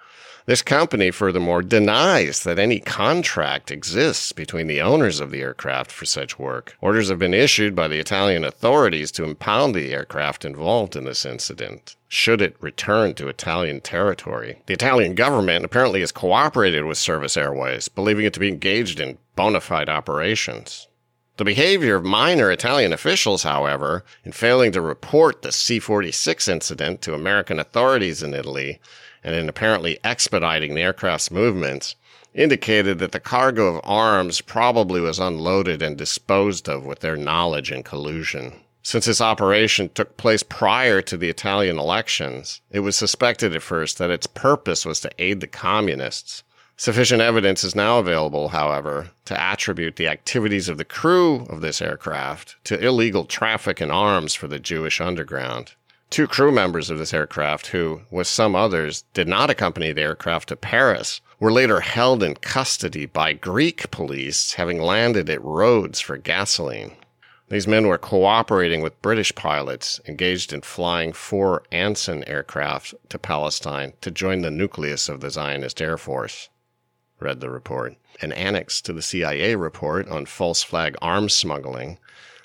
this 0.46 0.62
company, 0.62 1.10
furthermore, 1.10 1.62
denies 1.62 2.42
that 2.42 2.58
any 2.58 2.80
contract 2.80 3.70
exists 3.70 4.32
between 4.32 4.66
the 4.66 4.80
owners 4.80 5.20
of 5.20 5.30
the 5.30 5.40
aircraft 5.40 5.92
for 5.92 6.04
such 6.04 6.38
work. 6.38 6.76
Orders 6.80 7.08
have 7.08 7.18
been 7.18 7.34
issued 7.34 7.74
by 7.74 7.88
the 7.88 7.98
Italian 7.98 8.44
authorities 8.44 9.12
to 9.12 9.24
impound 9.24 9.74
the 9.74 9.92
aircraft 9.92 10.44
involved 10.44 10.96
in 10.96 11.04
this 11.04 11.24
incident 11.24 11.96
should 12.12 12.42
it 12.42 12.54
return 12.60 13.14
to 13.14 13.26
Italian 13.26 13.80
territory. 13.80 14.58
The 14.66 14.74
Italian 14.74 15.14
government 15.14 15.64
apparently 15.64 16.00
has 16.00 16.12
cooperated 16.12 16.84
with 16.84 16.98
Service 16.98 17.38
Airways, 17.38 17.88
believing 17.88 18.26
it 18.26 18.34
to 18.34 18.40
be 18.40 18.48
engaged 18.48 19.00
in 19.00 19.16
bona 19.34 19.62
fide 19.62 19.88
operations. 19.88 20.88
The 21.38 21.44
behavior 21.44 21.96
of 21.96 22.04
minor 22.04 22.50
Italian 22.50 22.92
officials, 22.92 23.44
however, 23.44 24.04
in 24.26 24.32
failing 24.32 24.72
to 24.72 24.82
report 24.82 25.40
the 25.40 25.52
C 25.52 25.78
46 25.78 26.46
incident 26.48 27.00
to 27.00 27.14
American 27.14 27.58
authorities 27.58 28.22
in 28.22 28.34
Italy 28.34 28.78
and 29.24 29.34
in 29.34 29.48
apparently 29.48 29.98
expediting 30.04 30.74
the 30.74 30.82
aircraft's 30.82 31.30
movements, 31.30 31.94
indicated 32.34 32.98
that 32.98 33.12
the 33.12 33.20
cargo 33.20 33.66
of 33.66 33.80
arms 33.84 34.40
probably 34.40 35.00
was 35.00 35.18
unloaded 35.18 35.82
and 35.82 35.96
disposed 35.96 36.68
of 36.68 36.84
with 36.84 37.00
their 37.00 37.16
knowledge 37.16 37.70
and 37.70 37.84
collusion. 37.84 38.54
Since 38.82 39.06
this 39.06 39.20
operation 39.20 39.90
took 39.90 40.16
place 40.16 40.42
prior 40.42 41.02
to 41.02 41.16
the 41.16 41.28
Italian 41.28 41.78
elections, 41.78 42.60
it 42.70 42.80
was 42.80 42.96
suspected 42.96 43.54
at 43.54 43.62
first 43.62 43.98
that 43.98 44.10
its 44.10 44.26
purpose 44.26 44.84
was 44.84 45.00
to 45.00 45.10
aid 45.18 45.40
the 45.40 45.46
communists. 45.46 46.42
Sufficient 46.76 47.22
evidence 47.22 47.62
is 47.62 47.76
now 47.76 48.00
available, 48.00 48.48
however, 48.48 49.10
to 49.26 49.40
attribute 49.40 49.96
the 49.96 50.08
activities 50.08 50.68
of 50.68 50.78
the 50.78 50.84
crew 50.84 51.46
of 51.48 51.60
this 51.60 51.80
aircraft 51.80 52.56
to 52.64 52.84
illegal 52.84 53.24
traffic 53.24 53.80
in 53.80 53.90
arms 53.90 54.34
for 54.34 54.48
the 54.48 54.58
Jewish 54.58 55.00
underground. 55.00 55.74
Two 56.12 56.26
crew 56.26 56.52
members 56.52 56.90
of 56.90 56.98
this 56.98 57.14
aircraft, 57.14 57.68
who, 57.68 58.02
with 58.10 58.26
some 58.26 58.54
others, 58.54 59.04
did 59.14 59.26
not 59.26 59.48
accompany 59.48 59.92
the 59.92 60.02
aircraft 60.02 60.50
to 60.50 60.56
Paris, 60.56 61.22
were 61.40 61.50
later 61.50 61.80
held 61.80 62.22
in 62.22 62.34
custody 62.34 63.06
by 63.06 63.32
Greek 63.32 63.90
police, 63.90 64.52
having 64.52 64.78
landed 64.78 65.30
at 65.30 65.42
Rhodes 65.42 66.00
for 66.00 66.18
gasoline. 66.18 66.92
These 67.48 67.66
men 67.66 67.86
were 67.86 67.96
cooperating 67.96 68.82
with 68.82 69.00
British 69.00 69.34
pilots 69.34 70.02
engaged 70.06 70.52
in 70.52 70.60
flying 70.60 71.14
four 71.14 71.62
Anson 71.72 72.24
aircraft 72.24 72.94
to 73.08 73.18
Palestine 73.18 73.94
to 74.02 74.10
join 74.10 74.42
the 74.42 74.50
nucleus 74.50 75.08
of 75.08 75.20
the 75.20 75.30
Zionist 75.30 75.80
Air 75.80 75.96
Force, 75.96 76.50
read 77.20 77.40
the 77.40 77.48
report. 77.48 77.96
An 78.20 78.32
annex 78.32 78.82
to 78.82 78.92
the 78.92 79.00
CIA 79.00 79.56
report 79.56 80.06
on 80.08 80.26
false 80.26 80.62
flag 80.62 80.94
arms 81.00 81.32
smuggling, 81.32 81.96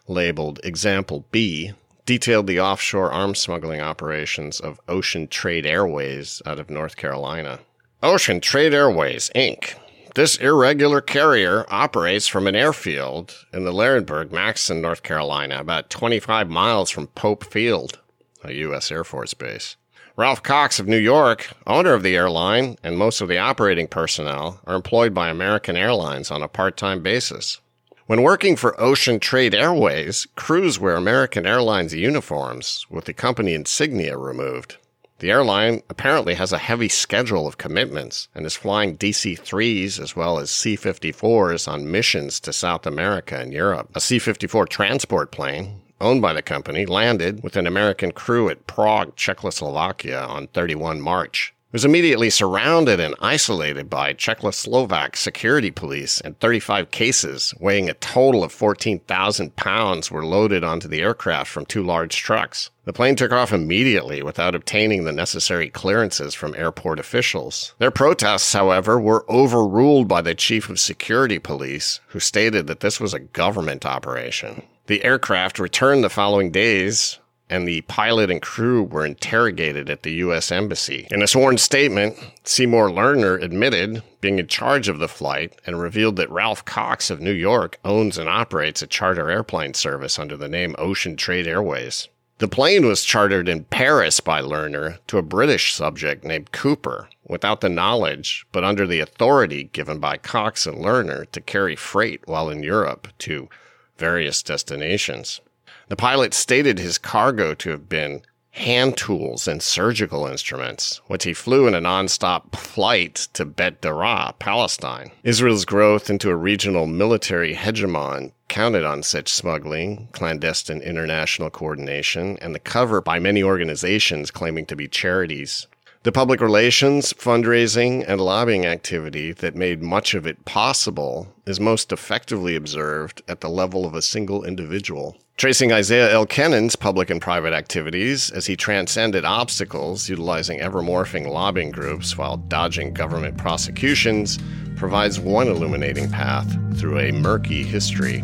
labeled 0.08 0.62
Example 0.64 1.26
B, 1.32 1.74
detailed 2.08 2.48
the 2.48 2.60
offshore 2.60 3.12
arms 3.12 3.38
smuggling 3.38 3.82
operations 3.82 4.60
of 4.60 4.80
Ocean 4.88 5.28
Trade 5.28 5.66
Airways 5.66 6.42
out 6.46 6.58
of 6.58 6.70
North 6.70 6.96
Carolina. 6.96 7.60
Ocean 8.02 8.40
Trade 8.40 8.74
Airways, 8.74 9.30
Inc. 9.36 9.76
This 10.16 10.38
irregular 10.38 11.02
carrier 11.02 11.66
operates 11.70 12.26
from 12.26 12.48
an 12.48 12.56
airfield 12.56 13.36
in 13.54 13.66
the 13.66 13.74
Laurinburg, 13.74 14.32
Maxton, 14.32 14.82
North 14.82 15.04
Carolina, 15.04 15.60
about 15.60 15.90
25 15.90 16.50
miles 16.50 16.90
from 16.90 17.08
Pope 17.08 17.44
Field, 17.44 18.00
a 18.42 18.54
U.S. 18.54 18.90
Air 18.90 19.04
Force 19.04 19.34
base. 19.34 19.76
Ralph 20.16 20.42
Cox 20.42 20.80
of 20.80 20.88
New 20.88 20.98
York, 20.98 21.50
owner 21.68 21.94
of 21.94 22.04
the 22.04 22.16
airline, 22.16 22.78
and 22.84 22.98
most 22.98 23.20
of 23.20 23.28
the 23.28 23.38
operating 23.38 23.88
personnel 23.88 24.62
are 24.66 24.76
employed 24.76 25.14
by 25.14 25.30
American 25.30 25.76
Airlines 25.76 26.32
on 26.32 26.42
a 26.42 26.48
part 26.48 26.78
time 26.78 27.04
basis. 27.04 27.60
When 28.08 28.22
working 28.22 28.56
for 28.56 28.80
Ocean 28.80 29.20
Trade 29.20 29.54
Airways, 29.54 30.28
crews 30.38 30.80
wear 30.80 30.96
American 30.96 31.46
Airlines 31.46 31.94
uniforms 31.94 32.86
with 32.90 33.04
the 33.04 33.12
company 33.12 33.54
insignia 33.54 34.18
removed. 34.18 34.78
The 35.20 35.30
airline 35.30 35.84
apparently 35.90 36.36
has 36.36 36.54
a 36.54 36.58
heavy 36.58 36.88
schedule 36.88 37.46
of 37.46 37.58
commitments 37.58 38.30
and 38.34 38.46
is 38.46 38.56
flying 38.56 38.98
DC 38.98 39.38
3s 39.42 40.00
as 40.00 40.16
well 40.16 40.40
as 40.40 40.50
C 40.50 40.78
54s 40.78 41.68
on 41.68 41.92
missions 41.92 42.40
to 42.40 42.54
South 42.54 42.88
America 42.88 43.38
and 43.38 43.52
Europe. 43.52 43.90
A 43.94 44.00
C 44.00 44.20
54 44.20 44.68
transport 44.68 45.34
plane, 45.34 45.82
owned 46.00 46.22
by 46.22 46.32
the 46.32 46.42
company, 46.42 46.86
landed 46.86 47.44
with 47.44 47.58
an 47.58 47.68
American 47.68 48.14
crew 48.14 48.48
at 48.48 48.68
Prague, 48.68 49.18
Czechoslovakia 49.18 50.22
on 50.22 50.48
31 50.48 51.02
March 51.02 51.54
was 51.72 51.84
immediately 51.84 52.30
surrounded 52.30 53.00
and 53.00 53.14
isolated 53.20 53.90
by 53.90 54.14
Czechoslovak 54.14 55.18
security 55.18 55.70
police, 55.70 56.22
and 56.22 56.40
35 56.40 56.92
cases 56.92 57.54
weighing 57.60 57.90
a 57.90 57.94
total 57.96 58.44
of 58.44 58.54
14,000 58.54 59.56
pounds 59.58 60.10
were 60.10 60.26
loaded 60.26 60.64
onto 60.64 60.88
the 60.88 61.02
aircraft 61.02 61.52
from 61.52 61.66
two 61.66 61.84
large 61.84 62.16
trucks. 62.16 62.70
The 62.86 62.94
plane 62.94 63.18
took 63.18 63.34
off 63.34 63.52
immediately 63.52 64.24
without 64.24 64.56
obtaining 64.56 65.04
the 65.04 65.12
necessary 65.12 65.70
clearances 65.70 66.34
from 66.34 66.56
airport 66.56 67.00
officials. 67.00 67.76
Their 67.80 67.92
protests, 67.92 68.54
however, 68.54 68.98
were 68.98 69.30
overruled 69.30 70.08
by 70.08 70.22
the 70.22 70.36
chief 70.36 70.70
of 70.70 70.80
security 70.80 71.38
police, 71.38 72.00
who 72.08 72.22
stated 72.22 72.68
that 72.68 72.80
this 72.80 73.02
was 73.02 73.14
a 73.14 73.20
government 73.20 73.86
operation. 73.86 74.64
The 74.86 75.04
aircraft 75.04 75.60
returned 75.60 76.06
the 76.06 76.10
following 76.10 76.50
days 76.50 77.20
and 77.50 77.68
the 77.68 77.82
pilot 77.82 78.30
and 78.30 78.42
crew 78.42 78.84
were 78.84 79.06
interrogated 79.06 79.90
at 79.90 80.04
the 80.04 80.14
U.S. 80.14 80.52
Embassy. 80.52 81.08
In 81.12 81.22
a 81.22 81.28
sworn 81.28 81.58
statement, 81.58 82.18
Seymour 82.44 82.90
Lerner 82.90 83.42
admitted 83.42 84.04
being 84.22 84.40
in 84.40 84.48
charge 84.48 84.88
of 84.88 85.00
the 85.00 85.08
flight 85.08 85.54
and 85.66 85.80
revealed 85.80 86.18
that 86.18 86.30
Ralph 86.30 86.66
Cox 86.66 87.10
of 87.10 87.22
New 87.22 87.32
York 87.32 87.80
owns 87.86 88.18
and 88.18 88.28
operates 88.28 88.82
a 88.82 88.88
charter 88.88 89.30
airplane 89.30 89.74
service 89.74 90.20
under 90.20 90.36
the 90.36 90.50
name 90.50 90.76
Ocean 90.78 91.16
Trade 91.16 91.48
Airways. 91.48 92.08
The 92.40 92.48
plane 92.48 92.86
was 92.86 93.04
chartered 93.04 93.50
in 93.50 93.64
Paris 93.64 94.20
by 94.20 94.42
Lerner 94.42 95.00
to 95.08 95.18
a 95.18 95.24
British 95.24 95.74
subject 95.74 96.24
named 96.24 96.52
Cooper, 96.52 97.10
without 97.26 97.62
the 97.62 97.70
knowledge, 97.70 98.46
but 98.52 98.64
under 98.64 98.86
the 98.86 99.00
authority 99.00 99.66
given 99.74 99.98
by 99.98 100.18
Cox 100.18 100.68
and 100.68 100.78
Lerner 100.78 101.30
to 101.32 101.42
carry 101.42 101.76
freight 101.76 102.22
while 102.28 102.50
in 102.50 102.62
Europe 102.62 103.08
to 103.20 103.50
various 103.98 104.44
destinations. 104.44 105.42
The 105.90 105.96
pilot 105.96 106.34
stated 106.34 106.80
his 106.80 106.98
cargo 106.98 107.54
to 107.56 107.70
have 107.70 107.88
been 107.88 108.22
hand 108.52 108.98
tools 108.98 109.48
and 109.48 109.62
surgical 109.62 110.26
instruments, 110.26 111.00
which 111.08 111.24
he 111.24 111.34
flew 111.34 111.68
in 111.68 111.74
a 111.74 111.80
nonstop 111.80 112.56
flight 112.56 113.28
to 113.34 113.46
Bet 113.46 113.82
Dara, 113.82 114.34
Palestine. 114.40 115.12
Israel's 115.24 115.64
growth 115.64 116.10
into 116.10 116.30
a 116.30 116.36
regional 116.36 116.88
military 116.88 117.54
hegemon 117.54 118.32
counted 118.50 118.84
on 118.84 119.04
such 119.04 119.32
smuggling, 119.32 120.10
clandestine 120.12 120.82
international 120.82 121.50
coordination, 121.50 122.38
and 122.42 122.56
the 122.56 122.60
cover 122.60 123.00
by 123.00 123.20
many 123.20 123.44
organizations 123.44 124.32
claiming 124.32 124.66
to 124.66 124.76
be 124.76 124.88
charities. 124.88 125.68
The 126.08 126.14
public 126.14 126.40
relations, 126.40 127.12
fundraising, 127.12 128.06
and 128.08 128.22
lobbying 128.22 128.66
activity 128.66 129.34
that 129.34 129.58
made 129.58 129.84
much 129.84 130.14
of 130.14 130.26
it 130.26 130.46
possible 130.46 131.28
is 131.46 131.60
most 131.60 131.92
effectively 131.92 132.56
observed 132.56 133.22
at 133.28 133.42
the 133.42 133.50
level 133.50 133.86
of 133.86 133.94
a 133.94 134.02
single 134.02 134.46
individual. 134.46 135.18
Tracing 135.36 135.74
Isaiah 135.74 136.14
L. 136.14 136.26
Kenen's 136.26 136.78
public 136.78 137.10
and 137.10 137.20
private 137.20 137.52
activities 137.52 138.32
as 138.32 138.46
he 138.46 138.56
transcended 138.56 139.26
obstacles 139.26 140.08
utilizing 140.08 140.62
ever 140.62 140.82
morphing 140.82 141.28
lobbying 141.28 141.72
groups 141.72 142.18
while 142.18 142.38
dodging 142.38 142.94
government 142.94 143.38
prosecutions 143.38 144.40
provides 144.78 145.20
one 145.20 145.50
illuminating 145.50 146.10
path 146.10 146.50
through 146.80 147.00
a 147.00 147.12
murky 147.12 147.64
history. 147.64 148.24